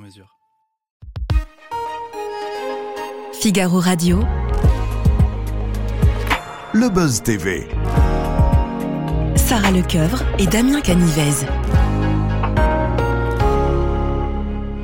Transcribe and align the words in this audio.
mesure. 0.00 0.36
Figaro 3.32 3.78
Radio. 3.78 4.20
Le 6.72 6.88
Buzz 6.88 7.22
TV. 7.22 7.68
Sarah 9.36 9.70
Lecoeuvre 9.70 10.22
et 10.38 10.46
Damien 10.46 10.80
Canivez. 10.80 11.46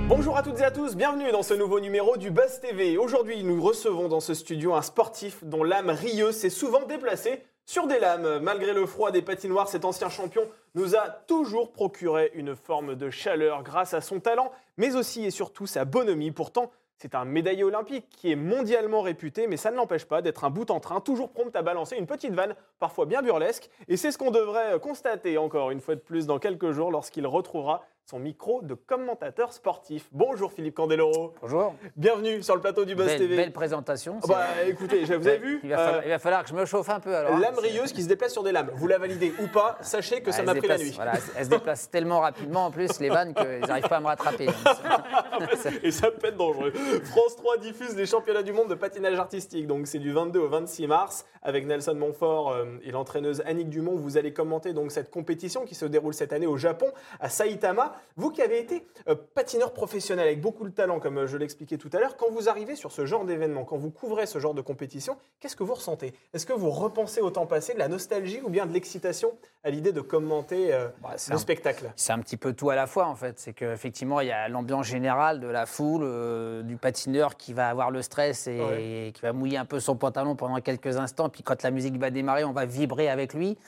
Bonjour 0.08 0.36
à 0.36 0.42
toutes 0.42 0.60
et 0.60 0.64
à 0.64 0.70
tous, 0.70 0.96
bienvenue 0.96 1.30
dans 1.32 1.42
ce 1.42 1.54
nouveau 1.54 1.80
numéro 1.80 2.16
du 2.16 2.30
Buzz 2.30 2.60
TV. 2.60 2.98
Aujourd'hui, 2.98 3.42
nous 3.42 3.62
recevons 3.62 4.08
dans 4.08 4.20
ce 4.20 4.34
studio 4.34 4.74
un 4.74 4.82
sportif 4.82 5.44
dont 5.44 5.64
l'âme 5.64 5.90
rieuse 5.90 6.36
s'est 6.36 6.50
souvent 6.50 6.86
déplacée 6.86 7.42
sur 7.66 7.86
des 7.86 7.98
lames. 7.98 8.38
Malgré 8.38 8.72
le 8.72 8.86
froid 8.86 9.10
des 9.10 9.22
patinoires, 9.22 9.68
cet 9.68 9.84
ancien 9.84 10.08
champion 10.08 10.42
nous 10.74 10.96
a 10.96 11.08
toujours 11.26 11.72
procuré 11.72 12.30
une 12.34 12.56
forme 12.56 12.94
de 12.94 13.10
chaleur 13.10 13.62
grâce 13.62 13.92
à 13.92 14.00
son 14.00 14.20
talent, 14.20 14.52
mais 14.76 14.94
aussi 14.94 15.24
et 15.24 15.30
surtout 15.30 15.66
sa 15.66 15.84
bonhomie. 15.84 16.30
Pourtant, 16.30 16.70
c'est 16.98 17.14
un 17.14 17.26
médaillé 17.26 17.62
olympique 17.62 18.08
qui 18.08 18.32
est 18.32 18.36
mondialement 18.36 19.02
réputé, 19.02 19.46
mais 19.46 19.58
ça 19.58 19.70
ne 19.70 19.76
l'empêche 19.76 20.06
pas 20.06 20.22
d'être 20.22 20.44
un 20.44 20.50
bout 20.50 20.70
en 20.70 20.80
train, 20.80 21.00
toujours 21.00 21.30
prompt 21.30 21.54
à 21.54 21.60
balancer 21.60 21.96
une 21.96 22.06
petite 22.06 22.32
vanne, 22.32 22.54
parfois 22.78 23.04
bien 23.04 23.20
burlesque. 23.20 23.68
Et 23.88 23.98
c'est 23.98 24.10
ce 24.10 24.16
qu'on 24.16 24.30
devrait 24.30 24.80
constater 24.80 25.36
encore 25.36 25.70
une 25.70 25.80
fois 25.80 25.94
de 25.94 26.00
plus 26.00 26.26
dans 26.26 26.38
quelques 26.38 26.70
jours 26.70 26.90
lorsqu'il 26.90 27.26
retrouvera 27.26 27.84
son 28.08 28.20
micro 28.20 28.62
de 28.62 28.74
commentateur 28.74 29.52
sportif. 29.52 30.08
Bonjour 30.12 30.52
Philippe 30.52 30.76
Candeloro. 30.76 31.34
Bonjour. 31.40 31.74
Bienvenue 31.96 32.40
sur 32.40 32.54
le 32.54 32.60
plateau 32.60 32.84
du 32.84 32.94
Buzz 32.94 33.06
Belle, 33.06 33.18
TV. 33.18 33.34
belle 33.34 33.52
présentation. 33.52 34.20
Ah 34.22 34.26
bah 34.28 34.46
écoutez, 34.64 35.04
vous 35.04 35.26
avez 35.26 35.38
vu 35.38 35.58
il 35.64 35.70
va, 35.70 35.76
falloir, 35.76 36.04
il 36.04 36.10
va 36.10 36.18
falloir 36.20 36.42
que 36.44 36.48
je 36.50 36.54
me 36.54 36.64
chauffe 36.66 36.88
un 36.88 37.00
peu 37.00 37.16
alors. 37.16 37.36
L'âme 37.36 37.58
rieuse 37.58 37.92
qui 37.92 38.04
se 38.04 38.08
déplace 38.08 38.32
sur 38.32 38.44
des 38.44 38.52
lames. 38.52 38.70
Vous 38.74 38.86
la 38.86 38.98
validez 38.98 39.34
ou 39.42 39.48
pas, 39.48 39.76
sachez 39.80 40.20
que 40.20 40.30
ça 40.30 40.38
Elle 40.38 40.46
m'a 40.46 40.54
pris 40.54 40.68
la 40.68 40.78
nuit. 40.78 40.92
Voilà, 40.94 41.14
elle 41.36 41.44
se 41.46 41.50
déplace 41.50 41.90
tellement 41.90 42.20
rapidement 42.20 42.66
en 42.66 42.70
plus 42.70 43.00
les 43.00 43.08
vannes 43.08 43.34
qu'ils 43.34 43.66
n'arrivent 43.66 43.88
pas 43.88 43.96
à 43.96 44.00
me 44.00 44.06
rattraper. 44.06 44.46
Et 45.82 45.90
ça 45.90 46.12
peut 46.12 46.28
être 46.28 46.36
dangereux. 46.36 46.72
France 47.02 47.34
3 47.34 47.56
diffuse 47.58 47.96
les 47.96 48.06
championnats 48.06 48.44
du 48.44 48.52
monde 48.52 48.68
de 48.68 48.76
patinage 48.76 49.18
artistique. 49.18 49.66
Donc 49.66 49.88
c'est 49.88 49.98
du 49.98 50.12
22 50.12 50.38
au 50.38 50.48
26 50.48 50.86
mars 50.86 51.26
avec 51.42 51.66
Nelson 51.66 51.94
Montfort 51.94 52.52
euh, 52.52 52.64
et 52.84 52.92
l'entraîneuse 52.92 53.42
Annick 53.46 53.68
Dumont. 53.68 53.96
Vous 53.96 54.16
allez 54.16 54.32
commenter 54.32 54.72
donc 54.72 54.92
cette 54.92 55.10
compétition 55.10 55.64
qui 55.64 55.74
se 55.74 55.86
déroule 55.86 56.14
cette 56.14 56.32
année 56.32 56.46
au 56.46 56.56
Japon, 56.56 56.86
à 57.18 57.28
Saitama. 57.28 57.95
Vous 58.16 58.30
qui 58.30 58.42
avez 58.42 58.58
été 58.58 58.86
euh, 59.08 59.14
patineur 59.34 59.72
professionnel 59.72 60.26
avec 60.26 60.40
beaucoup 60.40 60.64
de 60.64 60.70
talent, 60.74 61.00
comme 61.00 61.18
euh, 61.18 61.26
je 61.26 61.36
l'expliquais 61.36 61.76
tout 61.78 61.90
à 61.92 61.98
l'heure, 62.00 62.16
quand 62.16 62.30
vous 62.30 62.48
arrivez 62.48 62.76
sur 62.76 62.92
ce 62.92 63.06
genre 63.06 63.24
d'événement, 63.24 63.64
quand 63.64 63.76
vous 63.76 63.90
couvrez 63.90 64.26
ce 64.26 64.38
genre 64.38 64.54
de 64.54 64.60
compétition, 64.62 65.16
qu'est-ce 65.40 65.56
que 65.56 65.62
vous 65.64 65.74
ressentez? 65.74 66.14
Est-ce 66.34 66.46
que 66.46 66.52
vous 66.52 66.70
repensez 66.70 67.20
au 67.20 67.30
temps 67.30 67.46
passé, 67.46 67.74
de 67.74 67.78
la 67.78 67.88
nostalgie 67.88 68.40
ou 68.44 68.48
bien 68.48 68.66
de 68.66 68.72
l'excitation 68.72 69.32
à 69.64 69.70
l'idée 69.70 69.92
de 69.92 70.00
commenter 70.00 70.72
euh, 70.72 70.88
Bah, 71.02 71.10
le 71.28 71.34
un- 71.34 71.38
spectacle? 71.38 71.90
C'est 71.96 72.12
un 72.12 72.18
petit 72.20 72.36
peu 72.36 72.52
tout 72.52 72.70
à 72.70 72.74
la 72.74 72.86
fois 72.86 73.06
en 73.06 73.14
fait. 73.14 73.38
C'est 73.38 73.52
qu'effectivement 73.52 74.20
il 74.20 74.28
y 74.28 74.32
a 74.32 74.48
l'ambiance 74.48 74.86
générale 74.86 75.40
de 75.40 75.46
la 75.48 75.66
foule, 75.66 76.02
euh, 76.04 76.62
du 76.62 76.76
patineur 76.76 77.36
qui 77.36 77.52
va 77.52 77.68
avoir 77.68 77.90
le 77.90 78.02
stress 78.02 78.46
et 78.46 78.60
Ouais. 78.60 79.12
qui 79.14 79.22
va 79.22 79.32
mouiller 79.32 79.58
un 79.58 79.64
peu 79.64 79.80
son 79.80 79.96
pantalon 79.96 80.36
pendant 80.36 80.60
quelques 80.60 80.96
instants. 80.96 81.28
Puis 81.28 81.42
quand 81.42 81.62
la 81.62 81.70
musique 81.70 81.96
va 81.98 82.10
démarrer, 82.10 82.44
on 82.44 82.52
va 82.52 82.64
vibrer 82.66 83.08
avec 83.08 83.34
lui. 83.34 83.58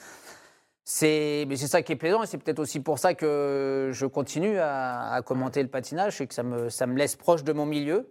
C'est, 0.91 1.47
ça 1.55 1.83
qui 1.83 1.93
est 1.93 1.97
plaisant 1.97 2.23
et 2.23 2.27
c'est 2.27 2.39
peut-être 2.39 2.61
aussi 2.61 2.81
pour 2.81 2.99
ça 2.99 3.13
que 3.13 3.91
je 3.93 4.07
continue 4.07 4.59
à, 4.59 5.21
commenter 5.23 5.63
le 5.63 5.69
patinage, 5.69 6.17
c'est 6.17 6.27
que 6.27 6.33
ça 6.33 6.43
me, 6.43 6.71
ça 6.71 6.87
me 6.87 6.97
laisse 6.97 7.15
proche 7.15 7.45
de 7.45 7.53
mon 7.53 7.67
milieu, 7.67 8.11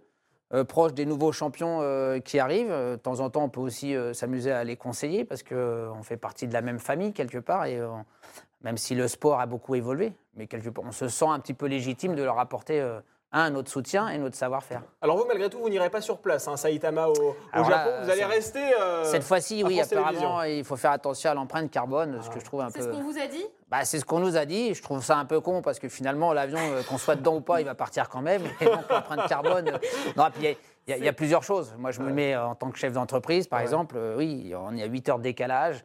euh, 0.54 0.62
proche 0.62 0.94
des 0.94 1.04
nouveaux 1.04 1.32
champions 1.32 1.80
euh, 1.82 2.20
qui 2.20 2.38
arrivent. 2.38 2.70
Euh, 2.70 2.92
De 2.92 3.00
temps 3.00 3.18
en 3.18 3.30
temps, 3.30 3.42
on 3.42 3.48
peut 3.48 3.60
aussi 3.60 3.96
s'amuser 4.12 4.52
à 4.52 4.62
les 4.62 4.76
conseiller 4.76 5.24
parce 5.24 5.42
qu'on 5.42 6.02
fait 6.04 6.16
partie 6.16 6.46
de 6.46 6.52
la 6.52 6.60
même 6.60 6.78
famille 6.78 7.12
quelque 7.12 7.38
part 7.38 7.64
et 7.64 7.80
même 8.62 8.76
si 8.76 8.94
le 8.94 9.08
sport 9.08 9.40
a 9.40 9.46
beaucoup 9.46 9.74
évolué, 9.74 10.12
mais 10.36 10.46
quelque 10.46 10.68
part, 10.68 10.84
on 10.86 10.92
se 10.92 11.08
sent 11.08 11.26
un 11.26 11.40
petit 11.40 11.54
peu 11.54 11.66
légitime 11.66 12.14
de 12.14 12.22
leur 12.22 12.38
apporter 12.38 12.80
un, 13.32 13.50
notre 13.50 13.70
soutien 13.70 14.08
et 14.08 14.16
notre 14.18 14.36
savoir-faire. 14.36 14.82
Alors 15.02 15.18
vous, 15.18 15.24
malgré 15.26 15.50
tout, 15.50 15.58
vous 15.58 15.68
n'irez 15.68 15.90
pas 15.90 16.00
sur 16.00 16.18
place, 16.18 16.48
hein, 16.48 16.56
Saitama 16.56 17.08
au, 17.08 17.36
Japon. 17.54 17.68
là, 17.68 18.00
vous 18.02 18.10
allez 18.10 18.20
c'est- 18.20 18.24
rester... 18.24 18.74
euh, 18.80 19.04
Cette 19.04 19.22
fois-ci, 19.22 19.62
oui, 19.64 19.80
apparemment, 19.80 20.42
il 20.44 20.64
faut 20.64 20.76
faire 20.76 20.92
attention 20.92 21.30
à 21.30 21.34
l'empreinte 21.34 21.70
carbone, 21.70 22.20
ce 22.22 22.30
que 22.30 22.40
je 22.40 22.44
trouve 22.44 22.62
un 22.62 22.70
C'est 22.70 22.78
peu. 22.78 22.84
ce 22.86 22.90
qu'on 22.90 23.02
vous 23.02 23.18
a 23.18 23.26
dit? 23.26 23.44
Bah, 23.68 23.84
c'est 23.84 23.98
ce 23.98 24.04
qu'on 24.06 24.20
nous 24.20 24.36
a 24.38 24.46
dit. 24.46 24.72
Je 24.74 24.82
trouve 24.82 25.04
ça 25.04 25.18
un 25.18 25.26
peu 25.26 25.40
con 25.40 25.60
parce 25.60 25.78
que 25.78 25.88
finalement, 25.90 26.32
l'avion, 26.32 26.58
euh, 26.58 26.82
qu'on 26.82 26.96
soit 26.96 27.16
dedans 27.16 27.36
ou 27.36 27.40
pas, 27.42 27.60
il 27.60 27.64
va 27.66 27.74
partir 27.74 28.08
quand 28.08 28.22
même. 28.22 28.42
Et 28.60 28.64
donc, 28.64 28.88
l'empreinte 28.88 29.28
carbone. 29.28 29.68
euh, 29.68 29.78
Non, 30.16 30.30
puis 30.32 30.42
il 30.42 30.44
y 30.44 30.48
a- 30.48 30.54
il 30.86 30.90
y, 30.90 30.94
a- 30.94 30.96
il 30.96 31.04
y 31.04 31.08
a 31.08 31.12
plusieurs 31.12 31.42
choses. 31.42 31.74
Moi, 31.76 31.90
je 31.90 32.00
me 32.00 32.10
mets 32.10 32.34
en 32.34 32.54
tant 32.54 32.70
que 32.70 32.78
chef 32.78 32.94
d'entreprise, 32.94 33.46
par 33.46 33.60
exemple. 33.60 33.96
euh, 33.98 34.16
oui, 34.16 34.54
on 34.56 34.74
est 34.74 34.82
à 34.82 34.86
8 34.86 35.06
heures 35.10 35.18
de 35.18 35.22
décalage. 35.24 35.84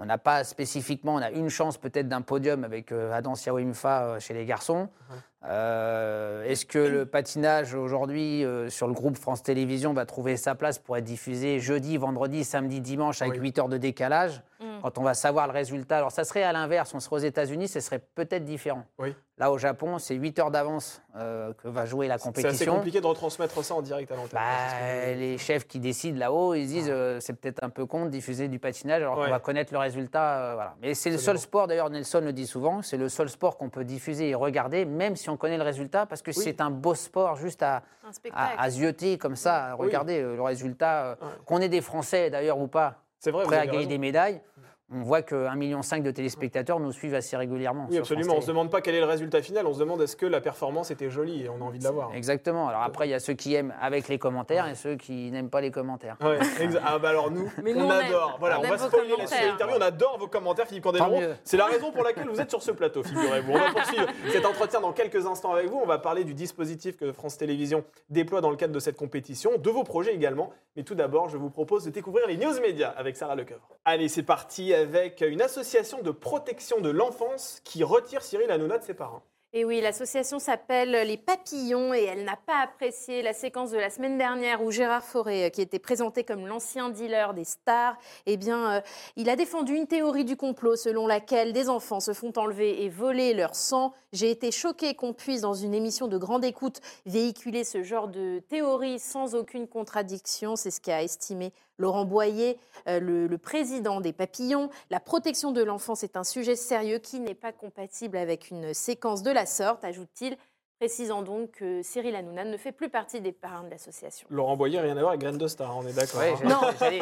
On 0.00 0.04
n'a 0.06 0.16
pas 0.16 0.44
spécifiquement, 0.44 1.14
on 1.16 1.22
a 1.22 1.30
une 1.30 1.50
chance 1.50 1.76
peut-être 1.76 2.08
d'un 2.08 2.20
podium 2.22 2.62
avec 2.64 2.92
euh, 2.92 3.12
Adam 3.12 3.34
Siawimfa 3.34 4.02
euh, 4.04 4.20
chez 4.20 4.32
les 4.32 4.44
garçons. 4.46 4.88
Euh, 5.46 6.42
Est-ce 6.44 6.66
que 6.66 6.78
le 6.78 7.06
patinage 7.06 7.74
aujourd'hui 7.74 8.44
euh, 8.44 8.68
sur 8.70 8.88
le 8.88 8.92
groupe 8.92 9.16
France 9.16 9.42
Télévisions 9.42 9.92
va 9.92 10.04
trouver 10.04 10.36
sa 10.36 10.54
place 10.54 10.78
pour 10.78 10.96
être 10.96 11.04
diffusé 11.04 11.60
jeudi, 11.60 11.96
vendredi, 11.96 12.42
samedi, 12.42 12.80
dimanche 12.80 13.22
avec 13.22 13.34
Oui. 13.34 13.40
8 13.48 13.58
heures 13.60 13.68
de 13.68 13.76
décalage? 13.78 14.42
Mm. 14.60 14.80
Quand 14.82 14.98
on 14.98 15.02
va 15.02 15.14
savoir 15.14 15.46
le 15.46 15.52
résultat, 15.52 15.98
alors 15.98 16.10
ça 16.10 16.24
serait 16.24 16.42
à 16.42 16.52
l'inverse, 16.52 16.92
on 16.92 16.98
serait 17.00 17.16
aux 17.16 17.18
États-Unis, 17.20 17.68
ce 17.68 17.78
serait 17.78 18.00
peut-être 18.00 18.44
différent. 18.44 18.84
Oui. 18.98 19.14
Là 19.36 19.52
au 19.52 19.58
Japon, 19.58 19.98
c'est 19.98 20.16
8 20.16 20.36
heures 20.40 20.50
d'avance 20.50 21.00
euh, 21.14 21.52
que 21.54 21.68
va 21.68 21.84
jouer 21.86 22.08
la 22.08 22.18
C'est 22.18 22.24
compétition. 22.24 22.74
compliqué 22.74 23.00
de 23.00 23.06
retransmettre 23.06 23.62
ça 23.62 23.74
en 23.76 23.82
direct 23.82 24.10
à 24.10 24.16
l'antenne. 24.16 24.30
Bah, 24.32 24.40
C'est 25.04 25.14
les 25.14 25.38
chefs 25.38 25.68
qui 25.68 25.78
décident 25.78 26.18
là-haut, 26.18 26.54
ils 26.54 26.64
se 26.66 26.72
disent 26.72 26.90
euh, 26.90 27.20
c'est 27.20 27.34
peut-être 27.34 27.62
un 27.62 27.70
peu 27.70 27.86
con 27.86 28.06
de 28.06 28.10
diffuser 28.10 28.48
du 28.48 28.58
patinage 28.58 29.00
alors 29.02 29.16
Ouais. 29.16 29.26
qu'on 29.26 29.30
va 29.30 29.38
connaître 29.38 29.72
le 29.72 29.78
résultat. 29.78 30.38
euh, 30.40 30.54
voilà. 30.54 30.74
Mais 30.82 30.94
c'est 30.94 31.10
le 31.10 31.18
seul 31.18 31.38
sport, 31.38 31.68
d'ailleurs 31.68 31.88
Nelson 31.90 32.20
le 32.24 32.32
dit 32.32 32.48
souvent, 32.48 32.82
c'est 32.82 32.96
le 32.96 33.08
seul 33.08 33.28
sport 33.28 33.58
qu'on 33.58 33.70
peut 33.70 33.84
diffuser 33.84 34.30
et 34.30 34.34
regarder, 34.34 34.84
même 34.84 35.14
si 35.14 35.30
on 35.30 35.36
connaît 35.36 35.56
le 35.58 35.62
résultat, 35.62 36.04
parce 36.06 36.20
que 36.20 36.32
Oui. 36.32 36.42
c'est 36.42 36.60
un 36.60 36.70
beau 36.70 36.96
sport 36.96 37.36
juste 37.36 37.62
à, 37.62 37.82
à, 38.32 38.60
à 38.60 38.70
zioter 38.70 39.18
comme 39.18 39.36
ça, 39.36 39.66
à 39.66 39.74
regarder 39.74 40.20
le 40.20 40.42
résultat. 40.42 41.04
euh, 41.04 41.14
Ouais. 41.20 41.28
Qu'on 41.46 41.60
ait 41.60 41.68
des 41.68 41.80
Français 41.80 42.28
d'ailleurs 42.30 42.58
ou 42.58 42.66
pas, 42.66 42.96
C'est 43.18 43.30
vrai, 43.30 43.44
vous 43.44 43.48
prêts 43.48 43.56
à 43.56 43.60
avez 43.60 43.66
gagner 43.66 43.78
raison. 43.78 43.90
des 43.90 43.98
médailles, 43.98 44.42
on 44.90 45.02
voit 45.02 45.20
que 45.20 45.34
1,5 45.34 45.56
million 45.56 45.80
de 45.80 46.10
téléspectateurs 46.10 46.80
nous 46.80 46.92
suivent 46.92 47.14
assez 47.14 47.36
régulièrement. 47.36 47.86
Oui, 47.88 47.96
sur 47.96 48.02
absolument. 48.02 48.36
On 48.36 48.40
se 48.40 48.46
demande 48.46 48.70
pas 48.70 48.80
quel 48.80 48.94
est 48.94 49.00
le 49.00 49.06
résultat 49.06 49.42
final, 49.42 49.66
on 49.66 49.74
se 49.74 49.78
demande 49.78 50.00
est-ce 50.00 50.16
que 50.16 50.24
la 50.24 50.40
performance 50.40 50.90
était 50.90 51.10
jolie 51.10 51.44
et 51.44 51.48
on 51.50 51.56
a 51.56 51.64
envie 51.64 51.78
de 51.78 51.84
la 51.84 51.90
voir. 51.90 52.14
Exactement. 52.14 52.68
Alors 52.68 52.82
après, 52.82 53.06
il 53.06 53.10
y 53.10 53.14
a 53.14 53.20
ceux 53.20 53.34
qui 53.34 53.54
aiment 53.54 53.74
avec 53.80 54.08
les 54.08 54.18
commentaires 54.18 54.66
et 54.66 54.74
ceux 54.74 54.96
qui 54.96 55.30
n'aiment 55.30 55.50
pas 55.50 55.60
les 55.60 55.70
commentaires. 55.70 56.16
Ouais, 56.22 56.38
ah 56.84 56.98
bah 56.98 57.10
alors 57.10 57.30
nous, 57.30 57.52
Mais 57.62 57.74
nous, 57.74 57.84
on, 57.84 57.90
adore. 57.90 58.30
aime. 58.30 58.36
Voilà, 58.38 58.60
On 58.60 58.62
va 58.62 58.78
spoiler 58.78 59.14
la 59.18 59.26
suite 59.26 59.42
de 59.42 59.46
l'interview. 59.46 59.76
On 59.76 59.82
adore 59.82 60.18
vos 60.18 60.28
commentaires, 60.28 60.66
Philippe. 60.66 60.88
C'est 61.44 61.56
la 61.56 61.66
raison 61.66 61.92
pour 61.92 62.02
laquelle 62.02 62.28
vous 62.28 62.40
êtes 62.40 62.50
sur 62.50 62.62
ce 62.62 62.70
plateau, 62.70 63.02
figurez-vous. 63.02 63.52
On 63.52 63.58
va 63.58 63.70
poursuivre 63.72 64.06
cet 64.30 64.46
entretien 64.46 64.80
dans 64.80 64.92
quelques 64.92 65.26
instants 65.26 65.52
avec 65.52 65.68
vous. 65.68 65.78
On 65.82 65.86
va 65.86 65.98
parler 65.98 66.24
du 66.24 66.32
dispositif 66.32 66.96
que 66.96 67.12
France 67.12 67.36
Télévisions 67.36 67.84
déploie 68.08 68.40
dans 68.40 68.50
le 68.50 68.56
cadre 68.56 68.72
de 68.72 68.80
cette 68.80 68.96
compétition, 68.96 69.58
de 69.58 69.70
vos 69.70 69.84
projets 69.84 70.14
également. 70.14 70.50
Mais 70.76 70.82
tout 70.82 70.94
d'abord, 70.94 71.28
je 71.28 71.36
vous 71.36 71.50
propose 71.50 71.84
de 71.84 71.90
découvrir 71.90 72.26
les 72.26 72.36
news 72.36 72.58
médias 72.60 72.90
avec 72.96 73.16
Sarah 73.16 73.34
Lecoeuvre. 73.34 73.77
Allez, 73.90 74.08
c'est 74.08 74.22
parti 74.22 74.74
avec 74.74 75.22
une 75.26 75.40
association 75.40 76.02
de 76.02 76.10
protection 76.10 76.82
de 76.82 76.90
l'enfance 76.90 77.62
qui 77.64 77.82
retire 77.82 78.20
Cyril 78.20 78.50
Hanouna 78.50 78.76
de 78.76 78.84
ses 78.84 78.92
parents. 78.92 79.22
Et 79.54 79.64
oui, 79.64 79.80
l'association 79.80 80.38
s'appelle 80.38 80.90
Les 80.90 81.16
Papillons 81.16 81.94
et 81.94 82.04
elle 82.04 82.24
n'a 82.24 82.36
pas 82.36 82.60
apprécié 82.62 83.22
la 83.22 83.32
séquence 83.32 83.70
de 83.70 83.78
la 83.78 83.88
semaine 83.88 84.18
dernière 84.18 84.62
où 84.62 84.70
Gérard 84.70 85.02
Fauré, 85.02 85.46
euh, 85.46 85.48
qui 85.48 85.62
était 85.62 85.78
présenté 85.78 86.22
comme 86.22 86.46
l'ancien 86.46 86.90
dealer 86.90 87.32
des 87.32 87.44
stars, 87.44 87.96
eh 88.26 88.36
bien, 88.36 88.72
euh, 88.72 88.80
il 89.16 89.30
a 89.30 89.36
défendu 89.36 89.74
une 89.74 89.86
théorie 89.86 90.26
du 90.26 90.36
complot 90.36 90.76
selon 90.76 91.06
laquelle 91.06 91.54
des 91.54 91.70
enfants 91.70 92.00
se 92.00 92.12
font 92.12 92.34
enlever 92.36 92.84
et 92.84 92.90
voler 92.90 93.32
leur 93.32 93.54
sang. 93.54 93.94
J'ai 94.12 94.30
été 94.30 94.50
choquée 94.50 94.94
qu'on 94.94 95.12
puisse, 95.12 95.42
dans 95.42 95.52
une 95.52 95.74
émission 95.74 96.08
de 96.08 96.16
grande 96.16 96.44
écoute, 96.44 96.80
véhiculer 97.04 97.62
ce 97.62 97.82
genre 97.82 98.08
de 98.08 98.40
théorie 98.48 98.98
sans 98.98 99.34
aucune 99.34 99.68
contradiction. 99.68 100.56
C'est 100.56 100.70
ce 100.70 100.80
qu'a 100.80 101.02
estimé 101.02 101.52
Laurent 101.76 102.06
Boyer, 102.06 102.58
euh, 102.88 103.00
le, 103.00 103.26
le 103.26 103.38
président 103.38 104.00
des 104.00 104.14
Papillons. 104.14 104.70
La 104.88 104.98
protection 104.98 105.52
de 105.52 105.62
l'enfance 105.62 106.04
est 106.04 106.16
un 106.16 106.24
sujet 106.24 106.56
sérieux 106.56 106.98
qui 106.98 107.20
n'est 107.20 107.34
pas 107.34 107.52
compatible 107.52 108.16
avec 108.16 108.50
une 108.50 108.72
séquence 108.72 109.22
de 109.22 109.30
la 109.30 109.44
sorte, 109.44 109.84
ajoute-t-il. 109.84 110.38
Précisant 110.82 111.22
donc 111.22 111.50
que 111.52 111.82
Cyril 111.82 112.14
Hanouna 112.14 112.44
ne 112.44 112.56
fait 112.56 112.70
plus 112.70 112.88
partie 112.88 113.20
des 113.20 113.32
parrains 113.32 113.64
de 113.64 113.70
l'association. 113.70 114.28
Laurent 114.30 114.56
Boyer, 114.56 114.78
rien 114.78 114.92
à 114.96 115.00
voir 115.00 115.08
avec 115.10 115.20
Graine 115.20 115.36
de 115.36 115.46
Star, 115.48 115.76
on 115.76 115.84
est 115.86 115.92
d'accord. 115.92 116.20
Ouais, 116.20 116.32
hein. 116.32 116.48
Non. 116.48 116.60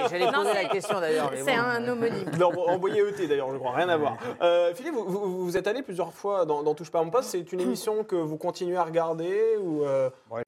j'allais 0.09 0.33
poser 0.33 0.55
la 0.55 0.65
question 0.65 0.99
d'ailleurs. 0.99 1.31
C'est 1.37 1.45
bon. 1.57 1.61
un 1.63 1.87
homonyme. 1.89 2.31
Laurent 2.39 2.79
Boyer 2.79 3.03
ET 3.09 3.27
d'ailleurs, 3.27 3.51
je 3.53 3.59
crois, 3.59 3.73
rien 3.73 3.89
à 3.91 3.99
voir. 3.99 4.17
Euh, 4.41 4.75
Philippe, 4.75 4.95
vous, 4.95 5.05
vous- 5.05 5.45
vous 5.45 5.57
êtes 5.59 5.67
allé 5.67 5.83
plusieurs 5.83 6.13
fois 6.15 6.47
dans, 6.47 6.63
dans 6.63 6.75
Touche 6.75 6.91
pas 6.91 7.01
à 7.01 7.05
mon 7.05 7.11
poste, 7.11 7.29
c'est 7.31 7.53
une 7.53 7.61
émission 7.61 8.03
que 8.09 8.17
vous 8.17 8.39
continuez 8.39 8.77
à 8.79 8.85
regarder 8.85 9.57
ou 9.61 9.85
euh, 9.85 10.09
Ouais, 10.31 10.43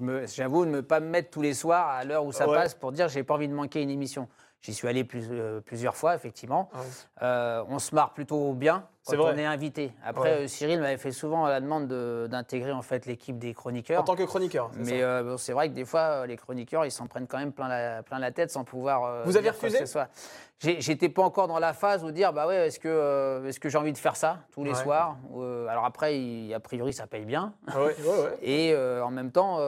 me- 0.00 0.26
J'avoue 0.26 0.64
de 0.64 0.70
ne 0.70 0.80
pas 0.80 0.98
me 0.98 1.06
mettre 1.06 1.30
tous 1.30 1.42
les 1.42 1.54
soirs 1.54 1.88
à 1.88 2.04
l'heure 2.04 2.24
où 2.24 2.32
ça 2.32 2.48
Ouais. 2.48 2.56
passe 2.56 2.74
pour 2.74 2.90
dire 2.90 3.08
j'ai 3.08 3.22
pas 3.22 3.34
envie 3.34 3.48
de 3.48 3.54
manquer 3.54 3.80
une 3.80 3.90
émission. 3.90 4.26
J'y 4.62 4.74
suis 4.74 4.88
allé 4.88 5.04
plus- 5.04 5.28
euh, 5.30 5.60
plusieurs 5.60 5.94
fois, 5.96 6.14
effectivement. 6.16 6.68
Ouais. 6.74 6.80
Euh, 7.22 7.62
on 7.68 7.78
se 7.78 7.94
marre 7.94 8.12
plutôt 8.14 8.52
bien 8.52 8.84
quand 9.06 9.14
on 9.20 9.36
est 9.36 9.44
invité. 9.44 9.92
Après, 10.04 10.22
Ouais. 10.38 10.44
euh, 10.44 10.48
Cyril 10.48 10.80
m'avait 10.80 10.96
fait 10.96 11.12
souvent 11.12 11.46
la 11.46 11.60
demande 11.60 11.86
de- 11.86 12.26
d'intégrer 12.28 12.72
en 12.72 12.82
fait 12.82 13.06
l'équipe 13.06 13.38
des 13.38 13.50
en 13.50 13.52
chroniqueurs. 13.52 14.02
tant 14.04 14.16
que 14.16 14.24
chroniqueur 14.24 14.72
Mais 14.74 15.02
euh, 15.04 15.22
bon, 15.22 15.36
c'est 15.36 15.52
vrai 15.52 15.68
que 15.68 15.74
des 15.74 15.84
fois, 15.84 16.26
les 16.26 16.36
chroniqueurs, 16.36 16.84
ils 16.84 16.90
s'en 16.90 17.06
prennent 17.06 17.28
quand 17.28 17.38
même 17.38 17.52
plein 17.52 17.68
la, 17.68 18.02
plein 18.02 18.18
la 18.18 18.32
tête 18.32 18.50
sans 18.50 18.64
pouvoir. 18.64 19.24
Vous 19.24 19.36
avez 19.36 19.50
refusé 19.50 19.84
J'étais 20.58 21.10
pas 21.10 21.22
encore 21.22 21.46
dans 21.48 21.58
la 21.58 21.74
phase 21.74 22.02
où 22.02 22.10
dire, 22.10 22.32
bah 22.32 22.46
ouais, 22.48 22.66
est-ce 22.68 22.80
que, 22.80 23.44
est-ce 23.46 23.60
que 23.60 23.68
j'ai 23.68 23.76
envie 23.78 23.92
de 23.92 23.98
faire 23.98 24.16
ça 24.16 24.38
tous 24.52 24.64
les 24.64 24.70
Ouais. 24.70 24.76
soirs 24.82 25.16
Alors 25.68 25.84
après, 25.84 26.18
il- 26.18 26.52
a 26.54 26.60
priori, 26.60 26.92
ça 26.94 27.06
paye 27.06 27.26
bien. 27.26 27.52
Ah. 27.68 27.74
Et 28.42 28.74
en 28.74 29.10
même 29.12 29.30
temps, 29.30 29.58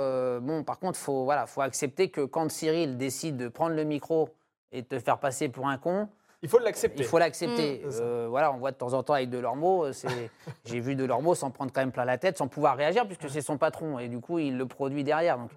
bon, 0.41 0.65
par 0.65 0.81
contre, 0.81 0.99
faut 0.99 1.23
voilà, 1.25 1.47
faut 1.47 1.61
accepter 1.61 2.09
que 2.11 2.23
quand 2.23 2.51
Cyril 2.51 2.97
décide 2.97 3.37
de 3.37 3.47
prendre 3.49 3.77
le 3.77 3.85
micro 3.85 4.31
et 4.73 4.83
te 4.83 4.99
faire 4.99 5.19
passer 5.19 5.49
pour 5.49 5.69
un 5.69 5.79
con, 5.79 6.09
Il 6.43 6.49
faut 6.49 6.59
l'accepter. 6.59 6.99
il 7.03 7.05
faut 7.05 7.19
l'accepter. 7.19 7.83
Mm. 7.85 7.91
Euh, 8.01 8.27
voilà, 8.29 8.53
on 8.53 8.59
voit 8.59 8.71
de 8.71 8.77
temps 8.77 8.93
en 8.93 9.03
temps 9.03 9.15
avec 9.15 9.31
Delormeau, 9.31 9.87
euh, 9.87 9.93
c'est- 9.93 10.09
j'ai 10.65 10.81
vu 10.81 10.95
Delormeau 10.95 11.35
s'en 11.35 11.51
prendre 11.51 11.73
quand 11.73 11.81
même 11.81 11.93
plein 11.93 12.05
la 12.05 12.19
tête, 12.19 12.39
sans 12.39 12.49
pouvoir 12.49 12.77
réagir 12.77 13.07
puisque 13.07 13.29
c'est 13.29 13.41
son 13.43 13.59
patron 13.59 13.99
et 13.99 14.09
du 14.09 14.21
coup 14.21 14.39
il 14.39 14.57
le 14.57 14.67
produit 14.67 15.05
derrière. 15.05 15.39
Donc, 15.39 15.51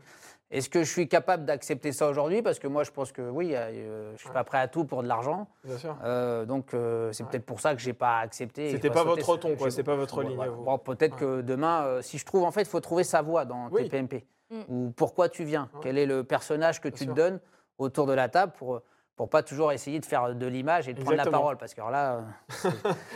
est-ce 0.50 0.68
que 0.70 0.84
je 0.84 0.92
suis 0.92 1.08
capable 1.08 1.46
d'accepter 1.46 1.94
ça 1.94 2.10
aujourd'hui? 2.10 2.42
Parce 2.42 2.60
que 2.60 2.68
moi, 2.68 2.84
je 2.84 2.92
pense 2.92 3.14
que 3.14 3.22
oui, 3.22 3.54
euh, 3.56 4.12
je 4.18 4.20
suis 4.22 4.30
pas 4.32 4.44
prêt 4.44 4.58
à 4.58 4.68
tout 4.68 4.84
pour 4.84 5.02
de 5.02 5.08
l'argent. 5.08 5.48
Bien 5.64 5.78
sûr. 5.78 5.96
Euh, 6.04 6.44
donc 6.46 6.74
euh, 6.74 7.12
c'est 7.14 7.26
peut-être 7.26 7.46
pour 7.46 7.62
ça 7.62 7.74
que 7.74 7.80
j'ai 7.80 7.94
pas 7.94 8.20
accepté. 8.20 8.70
C'était 8.72 8.90
je 8.90 8.94
pas 8.94 9.04
sauter 9.04 9.22
votre 9.22 9.40
ton, 9.40 9.56
quoi, 9.56 9.72
c'est 9.72 9.84
pas 9.84 9.96
votre 9.96 10.22
Bon, 10.24 10.28
ligne. 10.28 10.38
Bon, 10.66 10.78
peut-être 10.78 11.16
que 11.16 11.40
demain, 11.42 11.84
euh, 11.84 12.02
si 12.02 12.18
je 12.18 12.26
trouve, 12.26 12.44
en 12.44 12.52
fait, 12.52 12.62
il 12.64 12.68
faut 12.68 12.82
trouver 12.82 13.04
sa 13.06 13.22
voix 13.22 13.46
dans 13.46 13.70
Oui. 13.72 13.84
TPMP. 13.88 14.26
Mm. 14.50 14.62
Ou 14.68 14.92
pourquoi 14.94 15.30
tu 15.30 15.46
viens? 15.46 15.70
Ouais. 15.74 15.80
Quel 15.84 15.98
est 15.98 16.06
le 16.06 16.26
personnage 16.26 16.82
que 16.82 16.90
Bien 16.90 16.98
tu 16.98 17.04
sûr. 17.06 17.14
te 17.14 17.18
donnes 17.18 17.40
autour 17.78 18.06
de 18.06 18.14
la 18.14 18.28
table 18.28 18.52
pour 18.58 18.82
pour 19.16 19.30
pas 19.30 19.44
toujours 19.44 19.72
essayer 19.72 20.00
de 20.00 20.06
faire 20.06 20.34
de 20.34 20.48
l'image 20.48 20.88
et 20.88 20.94
de 20.94 20.98
prendre 21.02 21.12
la 21.12 21.24
Exactement. 21.24 21.42
parole 21.42 21.58
parce 21.58 21.74
que 21.74 21.82
alors 21.82 21.92
là, 21.92 22.24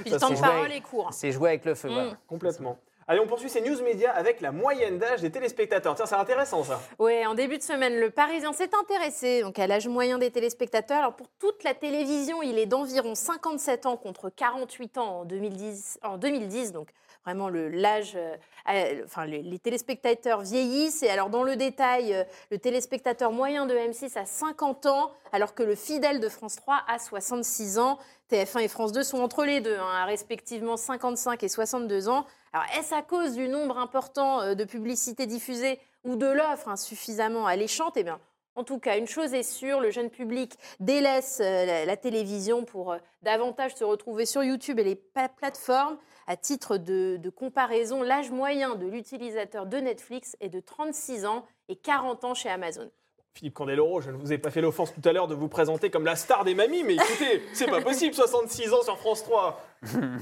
le 0.06 0.18
temps 0.18 0.27
c'est 0.27 0.36
de 0.36 0.39
parole 0.39 0.71
est 0.71 0.81
court. 0.81 1.09
c'est 1.12 1.31
jouer 1.31 1.50
avec 1.50 1.65
le 1.65 1.75
feu. 1.75 1.89
Mm. 1.89 1.94
voilà. 1.94 2.18
Complètement. 2.27 2.77
Allez, 3.07 3.19
on 3.19 3.27
poursuit 3.27 3.50
ces 3.50 3.62
news 3.62 3.80
médias 3.83 4.12
avec 4.13 4.42
la 4.42 4.51
moyenne 4.51 4.97
d'âge 4.97 5.21
des 5.21 5.30
téléspectateurs. 5.30 5.94
Tiens, 5.94 6.07
c'est 6.07 6.15
intéressant 6.15 6.63
ça. 6.63 6.81
Oui, 6.97 7.24
en 7.27 7.36
début 7.36 7.59
de 7.59 7.63
semaine, 7.63 8.00
le 8.00 8.09
Parisien 8.09 8.51
s'est 8.51 8.71
intéressé 8.74 9.44
donc, 9.44 9.59
à 9.59 9.68
l'âge 9.68 9.88
moyen 9.88 10.18
des 10.18 10.31
téléspectateurs. 10.31 10.97
Alors, 10.97 11.15
pour 11.15 11.27
toute 11.39 11.63
la 11.63 11.75
télévision, 11.75 12.42
il 12.42 12.57
est 12.57 12.65
d'environ 12.65 13.13
57 13.13 13.86
ans 13.86 13.95
contre 13.95 14.31
48 14.31 14.97
ans 14.97 15.19
en 15.19 15.25
2010. 15.25 16.00
En 16.01 16.18
2010 16.18 16.71
donc, 16.71 16.89
vraiment, 17.25 17.50
l'âge. 17.50 18.16
euh, 18.16 19.01
enfin, 19.04 19.25
les, 19.25 19.60
téléspectateurs 19.60 20.42
vieillissent. 20.42 21.04
Et 21.04 21.10
alors, 21.10 21.30
dans 21.30 21.44
le 21.44 21.56
détail, 21.56 22.13
euh, 22.13 22.24
le 22.51 22.60
téléspectateur 22.60 23.31
moyen 23.31 23.66
de 23.66 23.74
M6 23.74 24.18
a 24.18 24.25
50 24.25 24.86
ans, 24.86 25.12
alors 25.31 25.54
que 25.56 25.63
le 25.63 25.75
fidèle 25.75 26.19
de 26.19 26.30
France 26.30 26.56
3 26.57 26.81
a 26.88 27.00
66 27.00 27.80
ans. 27.80 27.98
TF1 28.31 28.62
et 28.62 28.68
France 28.68 28.92
2 28.92 29.04
sont 29.04 29.19
entre 29.19 29.45
les 29.45 29.62
deux, 29.62 29.77
hein, 29.77 30.06
respectivement 30.06 30.77
55 30.77 31.44
et 31.44 31.48
62 31.48 32.10
ans. 32.10 32.25
Alors, 32.54 32.66
est-ce 32.77 32.94
à 32.94 33.01
cause 33.01 33.33
du 33.33 33.48
nombre 33.48 33.78
important 33.78 34.42
euh, 34.42 34.56
de 34.56 34.63
publicités 34.63 35.25
diffusées 35.25 35.80
ou 36.04 36.16
de 36.16 36.28
l'offre 36.28 36.69
insuffisamment 36.69 37.45
alléchante 37.48 37.94
Eh 37.98 38.04
bien, 38.04 38.19
en 38.56 38.63
tout 38.63 38.80
cas, 38.80 38.98
une 38.98 39.07
chose 39.07 39.34
est 39.34 39.44
sûre, 39.44 39.80
le 39.81 39.92
jeune 39.92 40.10
public 40.10 40.57
délaisse 40.80 41.40
euh, 41.44 41.86
la, 41.86 41.98
télévision 41.98 42.63
pour 42.63 42.94
euh, 42.94 42.98
davantage 43.22 43.75
se 43.75 43.84
retrouver 43.84 44.25
sur 44.25 44.44
YouTube 44.44 44.80
et 44.80 44.84
les 44.84 44.96
plateformes. 44.96 45.98
À 46.28 46.38
titre 46.38 46.78
de 46.78 47.30
comparaison, 47.30 48.02
l'âge 48.02 48.31
moyen 48.31 48.75
de 48.75 48.88
l'utilisateur 48.88 49.68
de 49.68 49.78
Netflix 49.78 50.36
est 50.40 50.50
de 50.50 50.60
36 50.60 51.25
ans 51.25 51.46
et 51.69 51.75
40 51.75 52.24
ans 52.24 52.34
chez 52.34 52.50
Amazon. 52.50 52.90
Philippe 53.36 53.54
Candeloro, 53.54 54.00
je 54.00 54.12
ne 54.12 54.16
vous 54.18 54.32
ai 54.32 54.38
pas 54.38 54.50
fait 54.50 54.62
l'offense 54.62 54.94
tout 54.94 55.08
à 55.08 55.12
l'heure 55.12 55.28
de 55.28 55.36
vous 55.36 55.50
présenter 55.50 55.90
comme 55.90 56.06
la 56.06 56.16
star 56.16 56.46
des 56.46 56.56
mamies, 56.56 56.84
mais 56.86 56.94
écoutez, 56.94 57.44
c'est 57.54 57.70
pas 57.70 57.82
possible, 57.82 58.16
66 58.16 58.72
ans 58.72 58.82
sur 58.82 58.98
France 58.98 59.24
3. 59.24 59.62